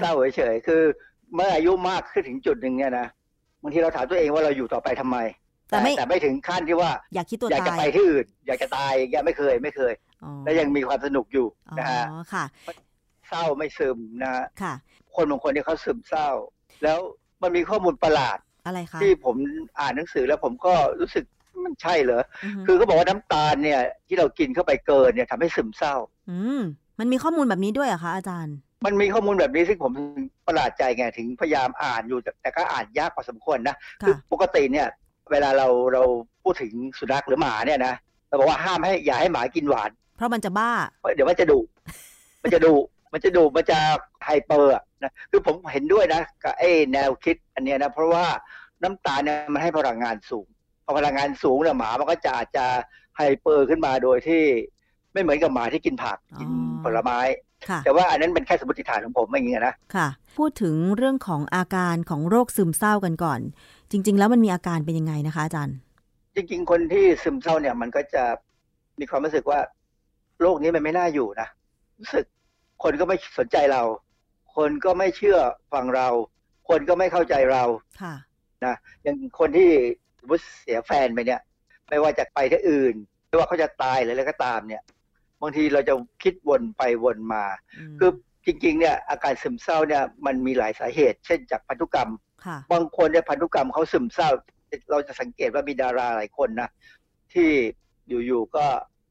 [0.00, 0.82] เศร้าเฉยๆคือ
[1.34, 3.06] เมื่ออายุมากขึ้นถึงจุดหนึ่งเนี่ยนะ
[3.62, 5.18] บางทีเราถามตัวเองว่าเราอยู่ต่อไปทำไม
[5.68, 9.92] แต่ไม่แต่ไม่ถึงขั้นที่ว่า อยากคิดตัวอยากจะไปที่อื่นอยากจะตายยังไม่เคยไม่เคย
[10.44, 11.46] และยังมีความสนุกอยู่
[11.78, 12.44] นะฮะค่ะ
[13.28, 14.74] เศร้าไม่ซึมนะฮะค่ะ
[15.16, 16.28] คนบางคนที่เขาซึมเศร้า
[16.82, 16.98] แล้ว
[17.42, 19.36] มันมีข้อมูลประหลาดอะไรคะที่ผม
[19.80, 21.24] อ่านหนังสือแล้วผมก็รู้สึก
[21.64, 22.22] มันใช่เหรอ
[22.66, 25.94] คือเขาบอกว่าน้ำตาลเนี่ย ที่เรากินเข้าไปเกินเนี่ยทำให้ซึมเศร้า
[26.30, 26.60] อืม
[27.00, 29.92] มันมีข้อมูลแบบนี้ด้วยเหรอคะอาจารย์ มันมีข้อมูลแบบนี้ซึ่งผม
[30.46, 34.86] ประหลาดใจไงถึงพยายามอ่านอยู่แต่ก็อ่านยากพอสมควรนะคือปกติเนี่ย
[35.30, 36.02] เวลาเราเรา
[36.42, 37.94] พูดถึงสุนัขหรือหมาเนี่ยนะ
[38.28, 40.70] เราบอกว่าห้ามให้อย่าให้หมากินหวาน เพราะมันจะบ้า
[41.14, 41.60] เดี๋ยวมันจะดุ
[42.42, 42.74] มันจะดุ
[43.12, 43.78] มันจะดุมันจะ
[44.24, 48.26] ไฮเปอร์นะคือผมเห็นด้วยนะกับไอ้แนวคิดอันเนี้ยนะเพราะว่า
[48.82, 50.46] น้ำตาลเนี่ยมันให้พลังงานสูง
[50.84, 52.64] พอพลังงานสูงเนี่ยหมามันก็จะอาจจะ
[53.16, 54.42] ไฮเปอร์ขึ้นมาโดยที่
[55.12, 56.50] ไม่เหมือนกับหมาที่กินผักกิน
[56.84, 57.18] ผลไม้
[57.84, 63.40] แต่ว่าอันนั้นเป็นแค่สมมติฐานของผมไม่อย่างนี้นะค่ะ พูดถึงเรื่องของอาการของโรคซึมเศร้ากันก่อน
[63.90, 65.76] จริง ๆ แล้วมันมีอาการเป็นยังไงนะคะอาจารย์
[66.34, 68.24] จริง ๆ คนที่ซึมเศร้าเนี่ยมันก็จะ
[69.00, 69.58] มีความรู้สึกว่า
[70.42, 71.48] โลกนี้มันไม่น่าอยู่นะ
[72.00, 72.24] รู้สึก
[72.82, 73.82] คนก็ไม่สนใจเรา
[74.56, 75.38] คนก็ไม่เชื่อ
[75.72, 76.08] ฟังเรา
[76.68, 77.64] คนก็ไม่เข้าใจเรา
[78.02, 78.14] ค่ะ
[78.64, 79.70] นะอย่างคนที่
[80.18, 81.40] สมมติเสียแฟนไปเนี่ย
[81.88, 82.94] ไม่ว่าจะไปที่อื่น
[83.28, 84.82] ไม่ว่าเขาจะตายหรืออะไรก็ตามเนี่ย
[85.40, 87.44] บางทีเราจะคิดวนไปวนมา
[87.98, 88.10] คือ
[88.46, 92.10] จริงๆเนี่ยอาการซึมเศร้าเนี่ยมันมีหลายสาเหตุ เช่นจากพันธุกรรม
[92.72, 94.30] บางคนเนี่ยพันธุกรรมเขาซึมเศร้า
[94.90, 96.68] เราจะสังเกตว่ามีดาราหลายคนนะ
[97.32, 97.48] ที่
[98.08, 98.66] อยู่ๆก็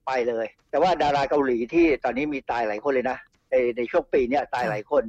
[0.08, 3.18] ไปเลย แต่ว่าดาราเกาหลีที่ตอนนี้มีตายหลายคนเลยนะ
[3.52, 5.04] ในในช่วงปีนี้ตายหลายคน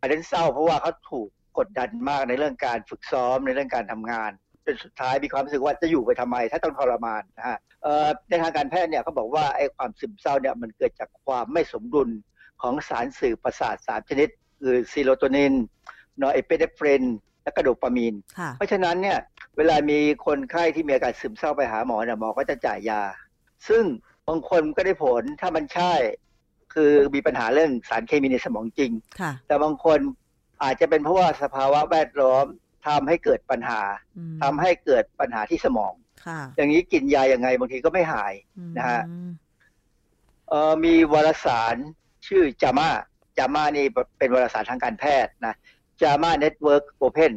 [0.00, 1.28] อันนั้นเศร้าเพราะว่าเขาถูก
[1.58, 4.30] กดดันมากในเรื่องการฝึกซ้อมในเรื่องการทำงาน
[4.66, 7.58] จนสุดท้ายมีความรู้สึกว่าจะอยู่ไปทำไม ถ้าต้องทรมานนะฮะ
[8.28, 12.08] ในทางการแพทย์เนี่ยเขาบอกว่าไอ้ความซึมเศร้าเนี่ยมันเกิดจากความไม่สมดุล
[12.62, 14.28] ของสารสื่อประสาทสามชนิด
[14.60, 17.02] คือ serotonin norepinephrine
[17.42, 18.14] และกระดูกปามีน
[18.56, 19.18] เพราะฉะนั้นเนี่ย
[19.56, 23.02] เวลามีคนไข้ที่มีอาการซึมเศร้าไปหาหมอเนี่ยหมอก็จะจ่ายยา
[23.68, 23.84] ซึ่ง
[24.28, 25.92] บางคนก็ได้ผลถ้ามันใช่
[26.74, 28.90] คือมีปัญหาเรื่องสารเคมีในสมองจริง
[29.46, 29.98] แต่บางคน
[30.62, 32.46] อาจจะเป็นเพราะว่าสภาวะแวดล้อม
[32.86, 33.80] ทำให้เกิดปัญหา
[34.42, 35.94] ทำให้เกิดปัญหาที่สมอง
[36.56, 38.32] อย่างนี้กินยาอย่างไงบางทีก็ไม่หาย
[38.78, 39.00] นะฮะ
[40.84, 41.76] มีวารสาร
[42.26, 43.86] ชื่อ JAMA JAMA นี่
[44.18, 45.54] เป็นวารสารทางการแพทย์นะ
[46.02, 47.34] JAMA Network Open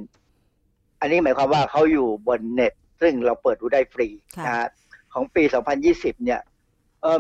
[1.00, 4.08] อันนี้หมายความว่าเขาอยู่บนเน็ต ซึ่งเราเปิดดูได้ฟรี
[4.46, 4.68] นะฮะ
[5.14, 5.44] ของปี
[5.84, 6.42] 2020 เนี่ย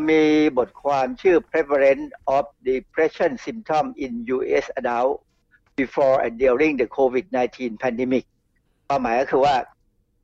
[0.10, 0.24] มี
[0.58, 4.66] บทความชื่อ prevalence of depression symptom in U.S.
[4.80, 5.14] adult
[5.80, 8.26] before and during the COVID-19 pandemic
[8.88, 9.56] ความหมายก็คือว่า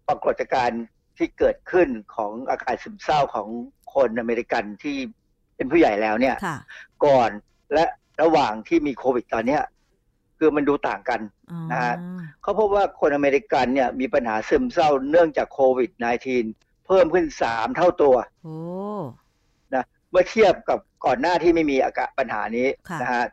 [0.08, 0.84] ปรากฏการณ์
[1.18, 3.48] ที่เกิดขึ้นของอาการซึมเศร้าของ
[3.94, 4.98] คนอเมริกันที่
[5.56, 6.36] เป็นผู้ใหญ่แล้วเนี่ย
[7.06, 7.30] ก่อน
[7.74, 7.86] และ
[8.22, 9.60] ระหว่างที่มีโควิดตอนนี้
[10.38, 11.22] คือมันดูต่างกัน
[11.72, 11.96] นะฮะ
[12.42, 15.92] เขาพบว่าคนอเมริกันเนี่ยมีปัญหาซึมเศร้าเนื่องจากโควิด
[16.40, 19.19] -19 เพิ่มขึ้นสามเท่าตัวนะ
[20.12, 22.68] เมื่อเทียบกับก่อนหน้าที่ไม่มีอาการปัญหานี้
[23.02, 23.26] นะฮะ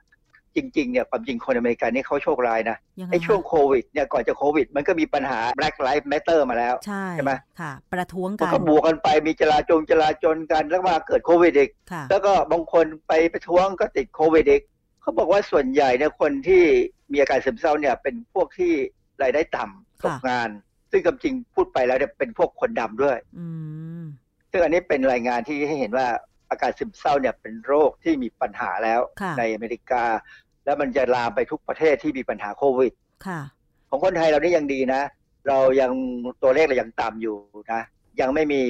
[0.56, 2.76] จริงๆเนี่ยความจริงคนอเมริกันนี่เขาโชคร้ายนะ
[3.10, 11.70] ไอ้ช่วงโควิดเนี่ยก่อนจะโควิด มันก็มีปัญหา Black Lives Matter มาแล้ว ใช่ใช่ไหมค่ะ ประท้วงกันก็บวกกันไปมีจลาจงจลาจนกันแล้วมาเกิดโควิดอีก
[12.10, 14.62] แล้วก็บางคนไปประท้วงก็ติดโควิดอีก
[15.02, 16.62] เขาบอกว่าส่วนใหญ่เนี่ยคนที่
[17.12, 18.72] มีอาการซึมเศร้าเนี่ยเป็นพวกที่
[19.22, 20.48] รายได้ต่ำตกงาน
[20.90, 23.16] ซึ่งคำจริงพูดไปแล้วเนี่ยเป็นพวกคนดำด้วย
[24.50, 26.06] ซึ่งอันนี้เป็นรายงานที่ให้เห็นว่า
[26.50, 29.00] อาการซึมเศร้าเนี่ยเป็นโรคที่มีปัญหาแล้ว
[29.38, 30.04] ในอเมริกา
[30.64, 32.92] แล้วมันจะลามไปทุกประเทศที่มีปัญหาโควิด
[33.26, 33.40] ค่ะ
[33.88, 35.02] ของคนไทยเรานี่ยังดีนะ
[35.48, 35.92] เรายัง
[36.42, 37.36] ตัวเลขเรายังต่ำอยู่
[37.72, 37.82] นะ
[38.20, 38.62] ยังไม่มี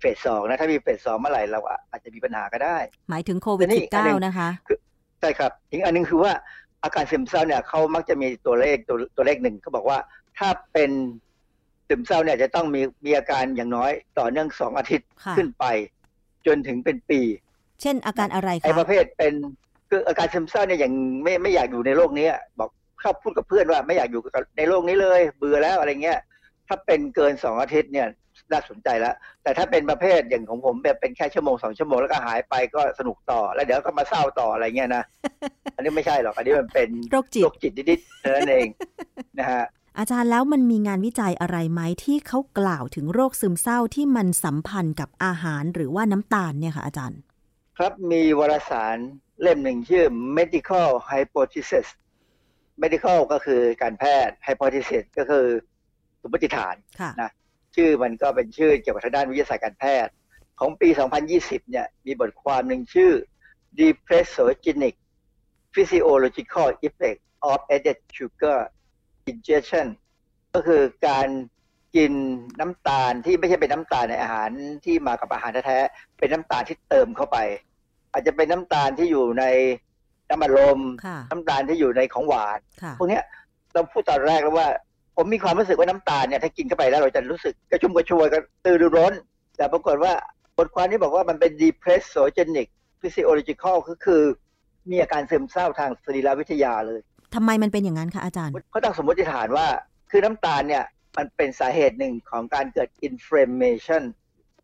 [0.00, 1.60] เฟสสองนะ ถ้ามีเฟสสองเมื่อไหร่เรา
[1.90, 2.76] อาจจะมีปัญหาก็ได้
[3.10, 4.48] หมายถึงโควิดสิบเก้านะคะ
[5.20, 6.32] ใช่ครับอีกอันนึงคือว่า
[6.84, 9.98] อาการซึมเศร้าเนี่ยเขามักจะมีตัวเลขตัวตัวเลขหนึ่งเขาบอกว่า
[10.38, 10.90] ถ้าเป็น
[11.88, 15.64] ซึมเศร้าเนี่ยจะต้องมีมีอาการอย่างน้อยต่อเนื่องสองอาทิตย์ขึ้นไป
[16.46, 17.20] จนถึงเป็นปี
[17.82, 19.34] เช่นอาการอะไรคะไอประเภทเป็น
[19.90, 22.28] คืออาการซึมเศร้าเนี่ยอย่างไม่ไม่อยากอยู่ในโลกนี้
[22.58, 22.70] บอก
[23.00, 24.22] เข้าพูดกับเพื่อนว่าไม่อยากอยู่
[24.58, 26.18] ในโลกนี้เลย เบื่อแล้วอะไรเงี้ย
[26.68, 28.08] ถ้าเป็นเกินสองอาทิตย์เนี่ย
[28.52, 35.04] น่าสนใจแล้ว แต่ถ้าเป็นประเภทอย่างของผมแบบเป็นแค่ชั่วโมงสองชั่วโมงแล้วก็หายไปก็สนุกต่อแล้วเดี๋ยวก็มาเศร้าต่ออะไรเงี้ยนะ
[35.76, 38.68] อันนี้ไม่ใช่หรอก อันนี้มันเป็นโรคจิตโรคจิตนิดๆเท่านั้นเอง
[39.38, 39.64] นะฮะ
[39.98, 47.20] อาจารย์แล้วมันมีงานวิจัยอะไรไหมที่เขากล่าวถึงโรคซึมเศร้าที่มันสัมพันธ์กับอาหารหรือว่าน้ำตาลเนี่ยค่ะอาจารย์
[47.78, 48.96] ครับมีวารสาร
[49.42, 50.04] เล่มหนึ่งชื่อ
[50.38, 51.86] medical hypothesis
[52.82, 55.46] medical ก็คือการแพทย์ hypothesis ก็คือ
[56.22, 56.74] สมมติฐาน
[57.20, 57.30] นะ
[57.76, 60.12] ชื่อมันก็เป็นชื่อเกี่ยวกับทางด้านวิทยาศาสตร์การแพทย์
[60.60, 60.88] ของปี
[61.30, 63.12] 2020 เนี่ยมีบทความหนึ่งชื่อ
[63.80, 64.94] depressogenic
[65.74, 67.20] physiological effect
[67.50, 68.58] of added sugar
[69.30, 69.86] ingestion
[70.54, 71.28] ก็คือการ
[71.96, 72.12] กิน
[72.60, 74.50] น้ำตาลที่ไม่ใช่เป็นน้ำตาลในอาหาร
[74.84, 77.38] ที่มากับอาหารแท้ๆเป็นน้ำตาลที่เติมเข้าไป
[78.12, 79.44] อาจจะเป็นน้ำตาลที่อยู่ใน
[80.30, 80.78] น้ำมันลม
[81.30, 82.58] น้ำตาลที่อยู่ในของหวาน
[82.98, 83.20] พวกนี้
[83.72, 84.68] เราพูดตอนแรกแล้วว่า
[85.16, 89.12] ผมมีความรู้สึกว่าน้ำตาลเนี่ยถ้ากินเข้าไปแล้วเราจะรู้สึกกระชุ่มกระชวยกันตื่นร้อน
[89.56, 90.12] แต่ปรากฏว่า
[90.58, 92.68] บทความนี้บอกว่ามันเป็น depressogenic
[93.00, 94.22] physiological ก็คือ
[94.90, 97.00] มีอาการซึมเศร้าทางสรีรวิทยาเลย
[97.34, 99.66] ทำไมมันเป็นอย่างนั้นคะอาจารย์เขาตั้งสมมติฐานว่า
[100.10, 100.84] คือน้ำตาลเนี่ย
[101.16, 104.02] มันเป็นสาเหตุหนึ่งของการเกิด inflammation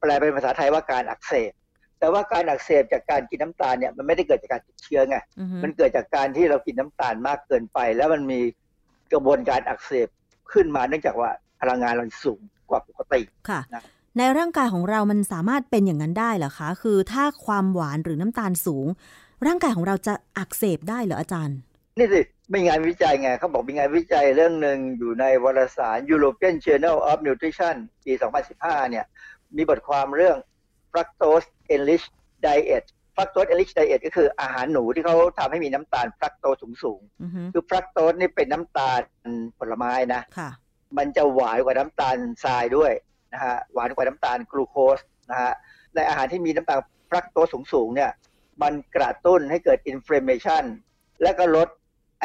[0.00, 1.52] แปลเป็นภาษาไทยว่าการอักเสบ
[1.98, 5.16] แต่ว่าการอักเสบจากการกินน้ำตาลเนี่ยมันไม่ได้เกิดจากการติดเชื้อไง
[5.62, 8.40] มันเกิดจากการที่เรากินน้ำตาลมากเกินไป แล้วมันมี
[9.12, 10.08] กระบวนการอักเสบ
[10.52, 12.40] ขึ้นมาเนื่องจากว่าพลังงานเราสูง
[12.70, 13.60] กว่าปกติค่ะ
[14.18, 18.86] ในร่างกายของเรามันสามารถเป็นอย่างนั้นได้เหรอคะ คือถ้าความหวานหรือน้ำตาลสูง
[19.46, 21.56] ร่างกายของเราจะอักเสบได้เหรออาจารย์
[21.98, 22.20] นี่สิ
[22.54, 28.12] มีงานวิจัยไงเขาบอกมีงานวิจัยเรื่องหนึ่งอยู่ในวารสาร European Journal of Nutrition ปี
[28.52, 29.04] 2015 เนี่ย
[29.56, 30.36] มีบทความเรื่อง
[30.92, 32.12] fructose enriched
[32.44, 32.84] diet
[33.16, 37.00] fructose enriched diet ก็คืออาหารหนูที่เขาทำให้มีน้ำตาลฟรักโตสูงสูง
[37.52, 39.00] คือฟรักโตสนี่เป็นน้ำตาล
[39.58, 40.22] ผลไม้นะ
[40.98, 42.92] มันจะหวานกว่าน้ำตาลทรายด้วย
[43.32, 44.98] นะฮะหวานกว่าน้ำตาลกลูโคส
[45.30, 45.52] นะฮะ
[45.94, 46.80] ในอาหารที่มีน้ำตาล
[47.10, 48.10] ฟรักโตสสูงสูงเนี่ย
[48.62, 50.64] มันกระตุ้นให้เกิดอินฟลามเมชัน
[51.22, 51.68] และก็ลด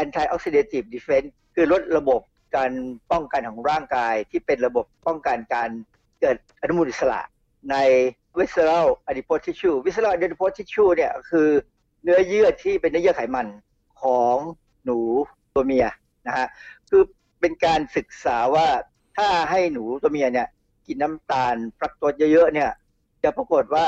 [0.02, 2.22] anti-oxidative defense คือลดระบบ
[2.56, 2.72] การ
[3.12, 5.70] ป้องกันของร่างกายที่เป็นระบบป้องกันการ
[6.20, 7.22] เกิดอนุมูลอิสระ
[7.72, 7.76] ใน
[8.38, 11.50] visceral adipose tissue visceral adipose tissue เนี่ยคือ
[12.04, 13.48] เนื้อเยื่อที่เป็นเนื้อเยื่อไขมัน
[14.02, 14.36] ของ
[14.86, 15.00] หนู
[15.54, 15.88] ตัวเมีย
[16.28, 16.48] นะฮะ
[16.90, 17.04] คือ
[17.40, 18.68] เป็นการศึกษาว่า
[19.18, 20.48] ถ้าให้หนูตัวเมียเนี่ย
[20.88, 22.72] กินน้ำตาล fructose เยอะๆเนี่ย
[23.24, 23.86] จะปรากฏว่า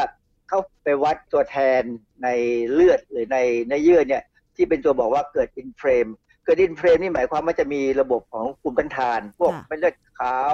[0.47, 1.81] เขาไปวัดตัวแทน
[2.23, 2.27] ใน
[2.71, 4.23] เลือดหรือในเนื้อเยื่อเนี่ย
[4.57, 6.05] ที่เป็นตัวบอกว่าเกิด inflame
[6.45, 10.51] เกิด inflame นี่หมายความว่าจะมีระบบของภูมิต้านทาน พวกเม็ดเลือดขาว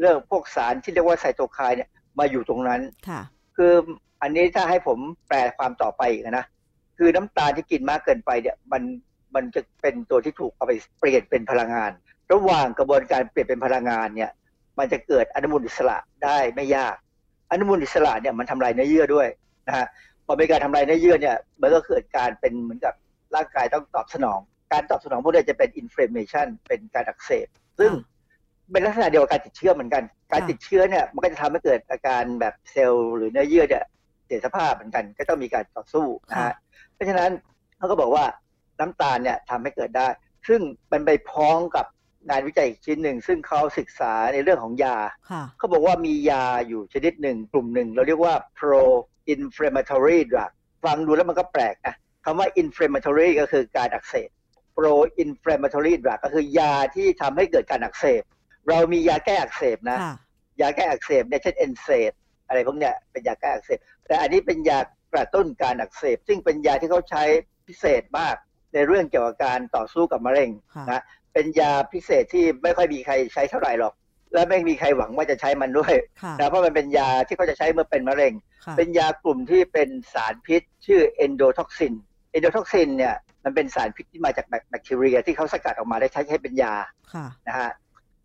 [0.00, 1.88] เรื่องพวกสารที่เรียกว่าไซโตไคน์เนี่ย
[2.18, 3.20] มาอยู่ตรงนั้นค่ะ
[3.56, 3.72] คือ
[4.22, 6.46] อันนี้ถ้าให้ผมแปลความต่อไปอีกนะ
[6.98, 8.82] คือน้ำตาลที่กินมากเกินไปเนี่ยมัน
[9.34, 11.90] มันจะเป็นตัวที่ถูกเอาไปเปลี่ยนเป็นพลังงาน
[12.32, 14.30] ระหว่างกระบวนการเปลี่ยนเป็นพลังงานเนี่ย
[14.78, 16.96] มันจะเกิดอนุมูลอิสระได้ไม่ยาก
[17.50, 19.28] อนุมูลอิสระเนี่ยมันทำลายเนื้อเยื่อด้วย
[19.68, 19.86] นะฮะ
[20.26, 22.94] พอเป็นการทำลายเนื้อเยื่อเนี่ยมันก็เกิดการเป็นเหมือนกับ
[23.34, 24.40] ร่างกายต้องตอบสนอง
[24.72, 27.46] การตอบสนองพวกนี้จะเป็นอินฟลามเมชันเป็นการอักเสบ
[27.78, 27.92] ซึ่ง
[28.70, 30.02] เป็นลักษณะเดียวกับการติดเชื้อเหมือนกัน
[30.32, 33.84] การติดเชื้อเนี่ยมันก็จะทำให้เกิดอาการแบบเซลล์หรือเนื้อเยื่อเนี่ย
[34.26, 36.54] เสียสภาพเหมือนกัน ก็ต้องมีการต่อสู้นะฮะ
[36.94, 37.30] เพราะฉะนั้น
[37.76, 38.24] เขาก็บอกว่า
[38.80, 40.08] น้ำตาลเนี่ยทำให้เกิดได้
[40.48, 40.60] ซึ่ง
[40.92, 41.86] มันไปพ้องกับ
[42.28, 44.96] งานวิจัยอีกชิ้นหนึ่ง ซึ่งเขาศึกษาในเรื่องของยา
[45.58, 48.82] เขาบอกว่ามียาอยู่ชนิดหนึ่งกลุ่มหนึ่ง เราเรียกว่า pro
[49.34, 50.50] inflammatory drug
[50.84, 51.94] ฟังดูแล้วมันก็แปลกนะ
[52.26, 54.28] คำว่า inflammatory ก็คือการอักเสบ
[54.76, 58.22] pro inflammatory drug ก็คือยาที่ทำให้เกิดการอักเสบ
[58.68, 59.98] เรามียาแก้อักเสบนะ
[60.60, 62.12] ยาแก้อักเสบเนี่ยเช่นเอนเซด
[62.48, 64.78] อะไรพวกเนี้ยเป็นยาแก้อักเสบ แต่อันนี้เป็นยา
[65.14, 67.24] กระตุ้นการอักเสบ ซึ่งเป็นยาที่เขาใช้
[67.66, 68.36] พิเศษมาก
[68.74, 70.50] ในเรื่องเกี่ยวกับการต่อสู้กับมะเร็ง
[70.90, 71.02] นะ
[71.32, 73.94] เป็นยาพิเศษที่ไม่ค่อยมีใครใช้เท่าไหร่หรอก
[74.34, 75.94] และไม่มีใครหวังว่าจะใช้มันด้วย
[76.38, 78.32] นะเพราะมันเป็นยาที่เขาจะใช้เมื่อเป็นมะเร็ง
[78.76, 83.14] เป็นยากลุ่มที่เป็นสารพิษ ชื่อ endotoxin endotoxin เนี่ย
[83.44, 86.74] มันเป็นสารพิษที่มาจากแบคทีเรีย ที่เขาสกัดออกมาได้ใช้ใช้เป็นยา
[87.48, 87.70] นะฮะ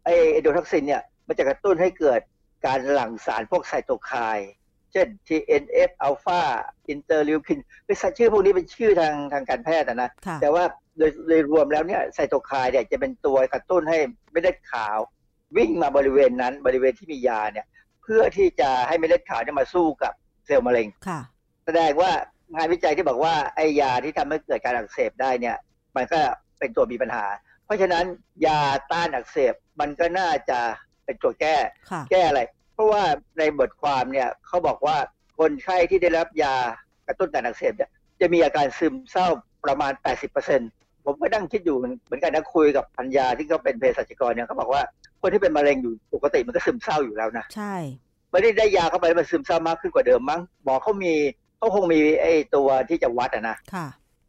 [0.03, 2.22] ไอ้ endotoxin เนี่ยมันจะกระตุ้นให้เกิด
[2.66, 4.49] การหลั่งสารพวกไซโตไคน์
[4.91, 6.41] เช่น TNF อัลฟา
[6.89, 10.09] อินเตอร์ลิวคินเป็นชื่อพวกนี้เป็นชื่อทางทางการแพทย์นะ
[10.41, 10.64] แต่ว่า
[10.97, 13.97] โดยโดยรวมแล้วเนี่ยไซโตไคน์เนี่ยจะเป็นตัวกระตุ้นให้
[14.32, 14.97] เม็ดเลือดขาว
[15.57, 17.66] วิ่งมาบริเวณนั้นบริเวณที่มียาเนี่ย
[18.03, 20.14] เพื่อที่จะให้เม็ดเลือดขาวเนี่ยมาสู้กับ
[20.45, 20.88] เซลล์มะเร็ง
[21.66, 22.12] แสดงว่า
[22.56, 25.58] งานวิจัยที่บอกว่าไอ้ยาที่ทำให้เกิดการอักเสบได้เนี่ย
[25.95, 26.20] มันก็
[26.60, 27.26] เป็นตัวมีปัญหา
[27.66, 28.06] เพราะฉะนั้น
[28.45, 28.60] ยา
[28.91, 30.60] ต้านอักเสบมันก็น่าจะ
[31.06, 31.56] เป็นตัวแก้
[32.12, 32.41] แก้อะไร
[32.74, 33.04] เพราะว่า
[33.38, 34.97] ในบทความเนี่ยเขาบอกว่า
[35.39, 36.56] คนไข้ที่ได้รับยา
[37.08, 37.89] กระตุ้นการอักเสบเนี่ย
[38.22, 39.28] จะมีอาการซึมเศร้า
[39.66, 39.91] ประมาณ
[40.49, 44.82] 80%ผมก็นั่งคิดอยู่เหมือนกันนะคุยกับพัญญาที่เขาเป็นเภสัชกรเนี่ยเขาบอกว่า
[45.22, 47.76] คนที่เป็นมะเร็งอยู่ปกติมันก็ซึมเศร้าอยู่แล้วนะ ใช่
[48.32, 51.14] ไม่ได้ได้ยาเข้าไปมันซึมเศร้ามากขึ้นกว่าเดิมมั้งหมอเขามี
[51.62, 53.57] ก็คงมีไอ้ตัวที่จะวัดอะนะ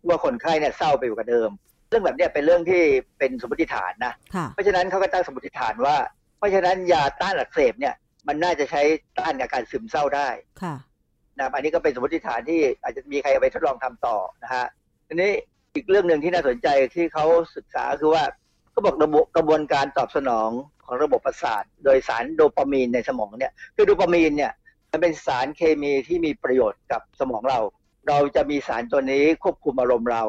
[0.08, 1.50] ว่าคนไข้เนี่ยเศร้าไปกว่าเดิม
[1.88, 2.82] เรื่องแบบนี้เป็นเรื่องที่
[3.18, 4.12] เป็นสมมติฐานนะ
[4.54, 5.96] เพราะฉะนั้นเขาก็ตั้งสมมติฐานว่า
[6.38, 7.94] เพราะฉะนั้นยาต้านอักเสบเนี่ย
[8.28, 8.82] มันน่าจะใช้
[9.18, 10.28] ต้านอาการซึมเศร้าได้
[10.62, 10.74] ค่ะ
[11.38, 14.66] นะอันนี้ก็เป็นสมมติฐานที่อาจจะมีใครเอาไปทดลองทำต่อนะฮะ
[15.08, 15.30] ทีนี้
[15.74, 17.24] อีกเรื่องหนึ่งที่น่าสนใจที่เขา
[17.56, 18.22] ศึกษาคือว่า
[18.70, 20.50] เขาบอกระบบกระบวนการตอบสนอง
[20.84, 24.52] ของระบบประสาท โดยสารโดปามีนในสมองเนี่ยคือโดปามีนเนี่ย
[24.92, 27.60] มันเป็นสารเคมีที่มีประโยชน์กับสมองเรา
[28.08, 30.22] เราจะมีสารตัวนี้ควบคุมอารมณ์เรา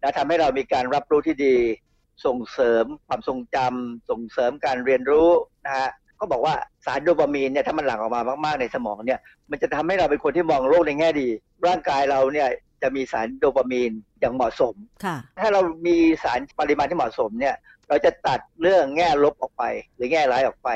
[0.00, 1.56] และทำให้เรามีการรับรู้ที่ดี
[2.26, 5.28] ส่งเสริมความทรงจำส่งเสริมการเรียนรู้
[5.64, 5.88] นะฮะ
[6.20, 6.54] ก็บอกว่า
[6.86, 11.28] สารโดปามีนเนี่ยถ้ามันหลั่งออกมามากๆในสมองเนี่ยมันจะทำให้เราเป็นคนที่มองโลกในแง่ดี
[11.66, 12.48] ร่างกายเราเนี่ย
[12.82, 14.74] จะมีสารโดปามีนอย่างเหมาะสม
[15.40, 17.54] ถ้าเรามีสารปริมาณที่เหมาะสมเนี่ย
[17.88, 19.64] เราจะตัดเรื่องแง่ลบออกไป
[19.94, 20.68] หรือแง่ร้ายออกไป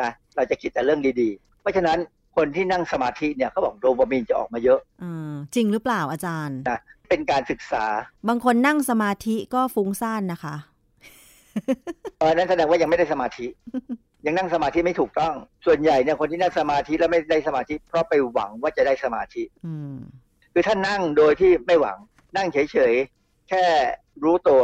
[0.00, 1.98] นะเราจะคิดแต่เรื่องดีๆ เพราะฉะนั้น
[2.36, 5.04] คนที่นั่งสมาธิเนี่ยเขาบอกโดปามีนจะออกมาเยอะอ
[5.54, 7.84] จริงหรือเปล่าอาจารย์นะเป็นการศึกษา
[8.28, 10.56] บางคนนั่งสมาธิก็ฟุ้งซ่านนะคะ
[12.22, 13.46] ตอนนั้นแสดงว่ายังไม่ได้สมาธิ
[14.26, 15.34] ยังนั่งสมาธิไม่ถูกต้อง
[15.66, 19.74] ส่วนใหญ่เนี่ยคนที่นั่งสมาธิแล้วไม่ได้สมาธิ เพราะไปหวังว่าจะได้สมาธิอื
[20.52, 21.98] คือถ้านั่งโดยที่ไม่หวัง
[22.36, 23.64] นั่งเฉยๆแค่
[24.24, 24.62] รู้ตัว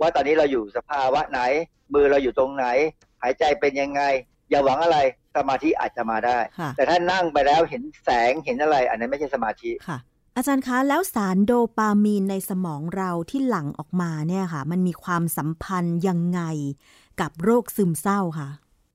[0.00, 1.40] ว่าตอนนี้เราอยู่สภาวะไหน
[1.94, 2.66] มือเราอยู่ตรงไหน
[3.22, 4.02] หายใจเป็นยังไง
[4.50, 4.98] อย่าหวังอะไร
[5.36, 6.38] สมาธิอาจจะมาได้
[6.76, 9.98] แต่ถ้านั่งไปแล้วเห็นแสงเห็นอะไร อันนั้นไม่ใช่สมาธิค่ะ
[10.36, 16.40] อาจารย์คะแล้วสารโดปามีนในสมองเราที่หลั่งออกมาเนี่ยค่ะ มันมีความสัมพันธ์ยังไง
[17.20, 18.48] กับโรคซึมเศร้าค่ะ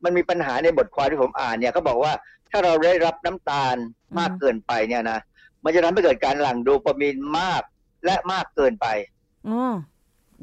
[0.03, 2.13] มันมีปัญหาในบทความที่ผมอ่านเนี่ยเขาบอกว่า
[2.49, 3.75] ถ้าเราได้รับน้ำตาล
[4.19, 5.19] มากเกินไปเนี่ยนะ
[5.63, 7.61] มันจะทำให้เกิดการหลั่งโดปามีนมาก
[8.05, 8.87] และมากเกินไป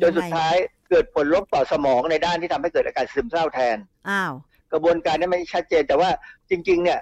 [0.01, 0.55] จนสุดท้าย
[0.91, 3.77] เกิดผลลบต่อสมองในด้านที่ทำให้เกิดอาการซึมเศร้าแทน
[4.11, 4.33] อ้าว
[4.73, 6.11] กระบวนการนี้ไม่ชัดเจน แต่ว่า
[6.51, 6.99] จริง ๆ เนี่ย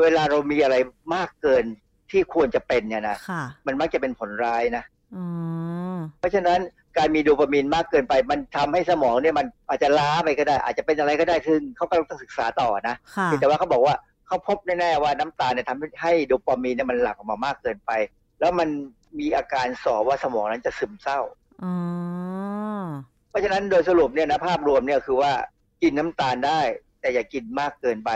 [0.00, 0.76] เวลาเรามีอะไร
[1.14, 1.64] มากเกิน
[2.10, 3.16] ที่ควรจะเป็นเนี่ยนะ
[3.66, 4.84] มันมักจะเป็นผลร้ายนะ
[6.18, 6.60] เพราะฉะนั้น
[6.98, 12.94] การมีโดปามีนมากเกินไป มันทำให้สมองเนี่ยมันอาจจะล้าไปก็ได้ อาจจะเป็นอะไรก็ได้ซึ่งเขาก็ต้องศึกษาต่อนะ
[13.40, 13.94] แต่ว่าเขาบอกว่า
[14.26, 17.90] เขาพบแน่ๆว่าน้ำตาลเนี่ยทำให้โดปามีนเนี่ยมันหลั่งออกมามากเกินไป
[18.40, 18.68] แล้วมัน
[19.18, 21.20] มีอาการสอว่าสมองนั้นจะซึมเศร้า
[23.28, 25.32] เพราะฉะนั้นโดยสรุปเนี่ยนะภาพรวมเนี่ยคือว่า
[25.82, 26.60] กินน้ำตาลได้
[27.00, 28.10] แต่อย่ากินมากเกินไป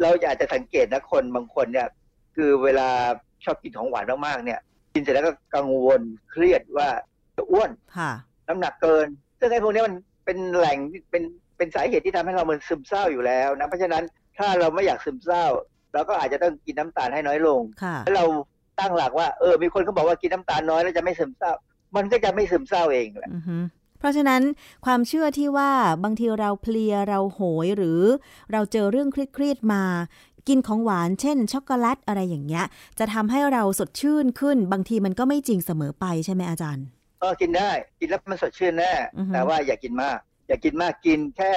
[0.00, 1.88] เราอาจจะสังเกตนะคนบางคนเนี่ย
[2.36, 2.88] คือเวลา
[3.44, 4.60] ชอบกินของหวานมากๆเนี่ย
[4.94, 6.00] กินเสร็จแล้วก็กังวล
[6.30, 6.88] เครียดว่า
[7.36, 7.70] จะอ้วน
[8.48, 9.06] น้ำหนักเกิน
[9.38, 9.94] ซึ่งไอ้พวกนี้มัน
[10.24, 10.78] เป็นแหล่ง
[11.10, 11.22] เป็น
[11.56, 14.04] เป็นสาเหตุที่ทำให้เรามันซึมเศร้าอยู่แล้วนะเพราะฉะนั้น
[14.38, 15.44] ถ้าเราไม่อยากซึมเศร้า
[15.92, 17.60] เราก็อาจจะต้องกินน้ำตาลให้น้อยลง
[18.04, 18.24] แล้วเรา
[18.80, 21.52] ตั้งหลักว่าเออมีคนเขาบอกว่ากินน้ำตาลน้อยแล้วจะไม่ซึมเศร้า
[21.96, 23.50] มันก็จะไม่ซึมเศร้าเองแหละเพ
[24.04, 24.42] ราะฉะนั้น
[24.86, 25.70] ความเชื่อที่ว่า
[26.04, 28.00] บางทีเราเพลียเราโหยหรือ
[28.52, 29.84] เราเจอเรื่องเครียดๆมา
[30.48, 32.64] กินของหวานเช่น ช็อกโกแลตอะไรอย่างเงี้ย
[32.98, 36.86] จะทำให้เราสดชื่นขึ้น บางทีมันก็ไม่จริงเสมอไปใช่ไหมอาจารย์
[37.22, 38.92] ก็กินได้กินแล้วมันสดชื่นแน่
[39.32, 41.52] แต่ว่าอย่ากินมาก อย่ากินมากกินแค่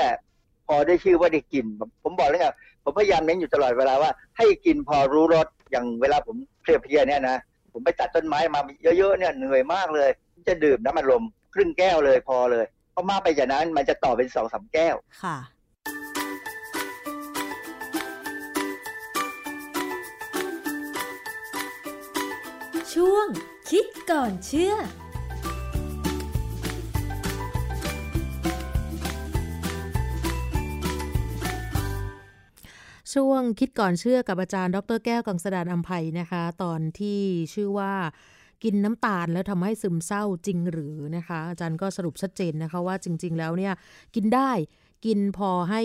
[0.67, 1.65] พอได้ชื่อว่าได้กิน
[2.03, 2.47] ผมบอกแล้วไง
[2.83, 7.37] ผมพยายามเน้นอยู่ตลอดเวลาว่า ให้กินพอรู้รสอย่างเวลาผมเพลียๆเนี่ยนะ
[7.73, 8.59] ผมไปตัดต้นไม้มา
[8.97, 10.09] เยอะๆเนี่ยเหนื่อยมากเลย
[10.47, 11.23] จะดื่มน้ำมันลม
[11.53, 15.37] ครึ่งแก้วเลยพอเลย เพราะมากไปจากนั้นมันจะต่อเป็นสองสาแก้วค่ะ
[22.93, 23.27] ช่วง
[23.69, 24.75] คิดก่อนเชื่อ
[33.13, 37.21] ช่วงคิดก่อนเชื่อกับอาจารย์ ดรแก้วกังสดานอัมภัยนะคะ ตอนที่
[37.53, 37.93] ชื่อว่า
[38.64, 43.74] กินน้ำตาลแล้วทำให้ซึมเศร้าจริงหรือนะคะ อาจารย์ก็สรุปชัดเจนนะคะว่าจริง ๆ แล้วเนี่ย
[44.16, 44.51] กินได้
[45.05, 45.82] กินพอให้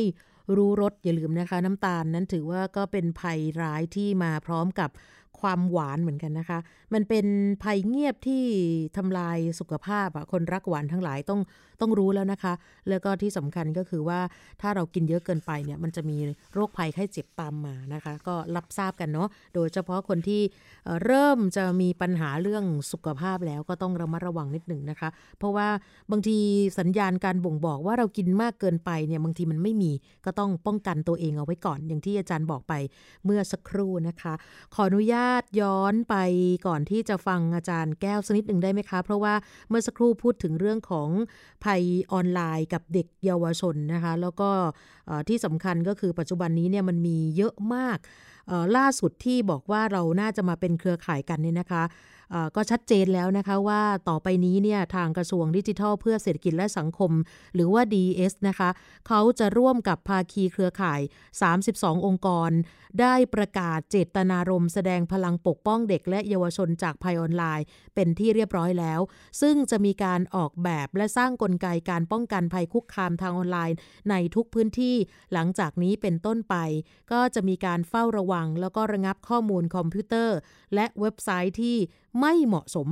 [0.57, 4.91] รู้รสอย่าลืมนะคะ น้ำตาลนั้นถือว่าก็เป็นภัยร้ายที่มาพร้อมกับ
[5.41, 6.59] ความหวานเหมือนกันนะคะ
[6.95, 7.27] มันเป็น
[7.63, 8.45] ภัยเงียบที่
[8.97, 11.41] ทำลายสุขภาพอะคนรักหวานทั้งหลายต้อง
[11.83, 12.53] ต้องรู้แล้วนะคะ
[12.89, 14.21] แล้วก็ที่สำคัญก็คือว่า
[14.61, 16.17] ถ้าเรากินเยอะเกินไปเนี่ยมันจะมี
[16.55, 20.43] โรคภัยไข้เจ็บตามมานะคะ ก็รับทราบกันเนาะโดยเฉพาะคนที่
[21.05, 25.09] เริ่มจะมีปัญหาเรื่องสุขภาพแล้วก็ต้องระมัดระวังนิดหนึ่งนะคะ
[25.39, 25.69] เพราะว่า
[26.11, 26.39] บางที
[26.79, 29.93] สัญญาณการบ่งบอกว่าเรากินมากเกินไปเนี่ยบางทีมันไม่มี
[30.25, 32.75] ก็ต้องป้องกันตัวเองเอาไว้ก่อน อย่างที่อาจารย์บอกไป
[33.25, 34.35] เมื่อสักครู่นะคะ
[34.75, 36.17] ขออนุญาตย้อนไป
[36.67, 39.35] ก่อนที่จะฟังอาจารย์แก้วสักนิดหนึ่งได้ไหมคะ เพราะว่า
[39.69, 41.09] เมื่อสักครู่พูดถึงเรื่องของ
[41.65, 41.72] ภัย
[42.13, 44.51] ออนไลน์กับเด็กเยาวชนนะคะ แล้วก็
[45.29, 47.99] ที่สำคัญก็คือปัจจุบันนี้เนี่ยมันมีเยอะมาก
[48.77, 51.83] ล่าสุดที่บอกว่าเราน่าจะมาเป็นเครือข่ายกันเนี่ยนะคะ
[52.57, 57.13] ก็ชัดเจนแล้วนะคะว่าต่อไปนี้เนี่ยทางกระทรวงดิจิทัล เพื่อเศรษฐกิจและสังคม
[57.55, 58.71] หรือว่า DS นะคะ
[59.09, 61.01] เขาจะร่วมกับภาคีเครือข่าย
[61.53, 62.51] 32 องค์กร
[63.01, 69.01] ได้ประกาศเจตนารมณ์แสดงพลังปกป้องเด็กและเยาวชนจากภัยออนไลน์ เป็นที่เรียบร้อยแล้ว
[69.41, 73.77] ซึ่งจะมีการออกแบบและสร้างกลไกการป้องกันภัยคุกคามทางออนไลน์
[74.11, 74.97] ในทุกพื้นที่
[75.33, 76.57] หลังจากนี้เป็นต้นไป
[77.13, 80.37] ก็จะมีการเฝ้าระวัง แล้วก็ระงับข้อมูลคอมพิวเตอร์
[80.75, 81.77] และเว็บไซต์ที่
[82.21, 82.89] ไม่เหมาะสม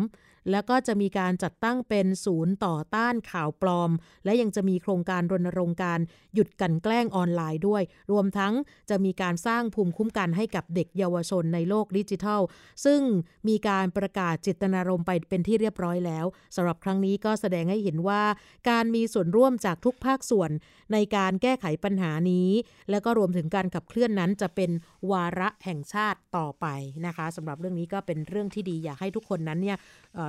[0.50, 3.90] แล้วก็จะมีการจัดตั้งเป็นศูนย์ต่อต้านข่าวปลอม
[4.24, 6.00] และยังจะมีโครงการรณรงค์การ
[6.34, 8.52] หยุดกันแกล้งออนไลน์ด้วย รวมทั้ง
[8.90, 12.40] จะมีการสร้างภูมิคุ้มกันให้กับเด็กเยาวชนในโลกดิจิทัล
[12.84, 13.00] ซึ่ง
[13.48, 16.26] มีการประกาศจิตนารมณ์ไปเป็นที่เรียบร้อยแล้ว
[16.56, 18.22] สำหรับครั้งนี้ก็แสดงให้เห็นว่า
[18.70, 20.50] การมีส่วนร่วมจากทุกภาคส่วน
[20.92, 22.50] ในการแก้ไขปัญหานี้
[22.90, 24.70] และก็รวมถึงการขับเคลื่อนนั้นจะเป็น
[25.10, 26.66] วาระแห่งชาติต่อไป
[27.06, 29.78] นะคะสำหรับเรื่องนี้ก็เป็นเรื่องที่ดีอยากให้ทุกคนนั้นเนี่ย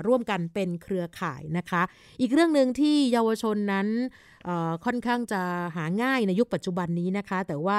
[0.07, 1.82] ร่วมกันเป็นเครือข่ายนะคะ
[2.22, 3.88] อีกเรื่องหนึ่งที่เยาวชนนั้น
[4.86, 5.41] ค่อนข้างจะ
[5.76, 7.78] หาง่ายในยุคปัจจุบันนี้นะคะ แต่ว่า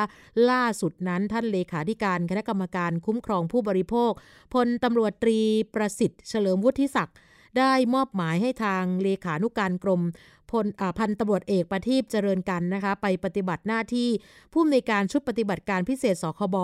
[0.50, 4.12] ล่าสุดนั้นท่านเลขาธิการคณะกรรมการคุ้มครองผู้บริโภค
[4.54, 5.38] พลตำรวจตรี
[5.74, 7.16] ประสิทธิ์เฉลิมวุฒิศักดิ์
[7.58, 10.02] ได้มอบหมายให้ทางเลขานุการกรม
[10.50, 10.66] พล
[10.98, 14.08] พันตำรวจเอกประทีปเจริญกันนะคะไปปฏิบัติหน้าที่
[14.52, 16.56] ผู้อำนวยการชุดปฏิบัติการพิเศษสคบ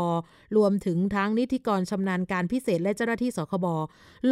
[0.57, 3.67] รวมถึงทั้งนิติกรชำนาญการพิเศษและเจ้าหน้าที่สคบ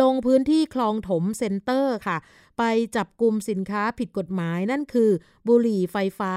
[0.01, 2.17] ลงพื้นที่คลองถมเซ็นเตอร์ค่ะ
[2.59, 2.63] ไป
[2.97, 5.11] จับกลุ่มสินค้าผิดกฎหมายนั่นคือ
[5.49, 6.35] บุหรี่ไฟฟ้า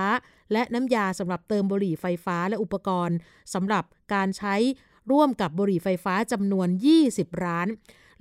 [0.54, 3.18] และน้ำยาสำหรับเติมบุหรี่ไฟฟ้าและอุปกรณ์
[3.54, 4.56] สำหรับการใช้
[5.12, 6.68] ร่วมกับบุหรี่ไฟฟ้าจำนวน
[7.06, 7.68] 20 ร้าน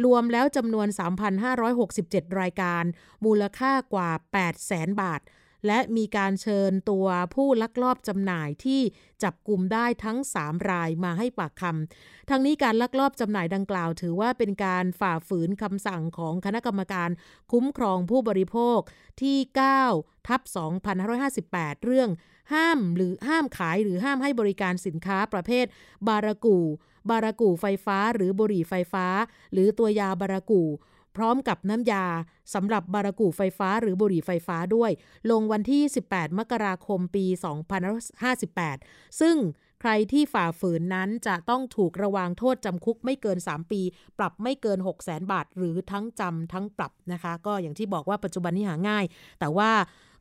[0.05, 0.89] รวมแล้วจำนวน
[1.65, 2.85] 3,567 รายการ
[3.25, 4.11] มูลค่ากว่า
[4.57, 5.23] 800,000 บาท
[5.67, 8.81] และมีการเชิญตัวผู้ลักลอบจำหน่ายที่
[9.23, 17.11] จับกลุ่มได้ทั้ง 3 รายมาให้ปากคำทั้งนี้การลักลอบจำหน่ายดังกล่าว ถือว่าเป็นการฝ่าฝืนคำสั่งของคณะกรรมการ
[17.53, 18.79] คุ้มครองผู้บริโภค
[19.23, 19.39] ที่
[19.85, 20.41] 9 ทับ
[21.13, 22.11] 2558 เรื่อง
[22.53, 25.67] ห้ามหรือห้ามขายหรือห้ามให้บริการสินค้าประเภท
[26.09, 26.59] บารากู
[27.11, 29.07] บารากูไฟฟ้า หรือบุหรี่ไฟฟ้า
[29.53, 30.63] หรือตัวยาบารากู
[31.17, 32.07] พร้อมกับน้ำยา
[32.55, 34.91] สำหรับบารากูไฟฟ้าหรือบุหรี่ไฟฟ้าด้วย
[35.31, 37.25] ลงวันที่ 18 มกราคมปี
[38.03, 39.37] 2058 ซึ่ง
[39.81, 43.81] ใครที่ฝ่าฝืนนั้นจะต้องถูกระวางโทษจำคุกไม่เกิน 3 ปี
[44.19, 49.05] ปรับไม่เกิน 6 0 0 0 0 0บาท หรือทั้งจำทั้งปรับนะคะ ก็อย่างที่บอกว่าปัจจุบันนี้หาง่าย
[49.41, 49.71] แต่ว่า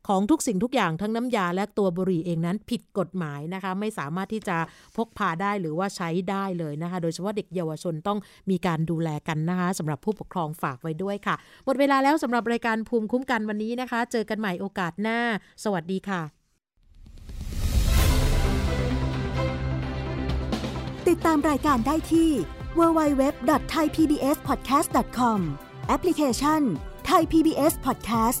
[0.08, 4.56] ของทุกสิ่งทุกอย่างทั้งน้ำยาและตัวบุหรี่เองนั้นผิดกฎหมายนะคะ ไม่สามารถที่จะ
[4.96, 8.18] พกพาได้หรือว่าใช้ได้เลยนะคะ โดยเฉพาะเด็กเยาวชนต้อง
[8.50, 11.34] มีการดูแลกันนะคะสำหรับผู้ปกครองฝากไว้ด้วยค่ะ
[11.64, 15.18] หมดเวลาแล้วสำหรับรายการภูมิคุ้มกันวันนี้นะคะ เจอกันใหม่โอกาสหน้า
[15.64, 16.22] สวัสดีค่ะ
[21.08, 22.30] ติดตามรายการได้ที่
[22.78, 25.40] www.thaipbspodcast.com
[25.88, 26.62] แอปพลิเคชัน
[27.10, 28.40] Thai PBS Podcast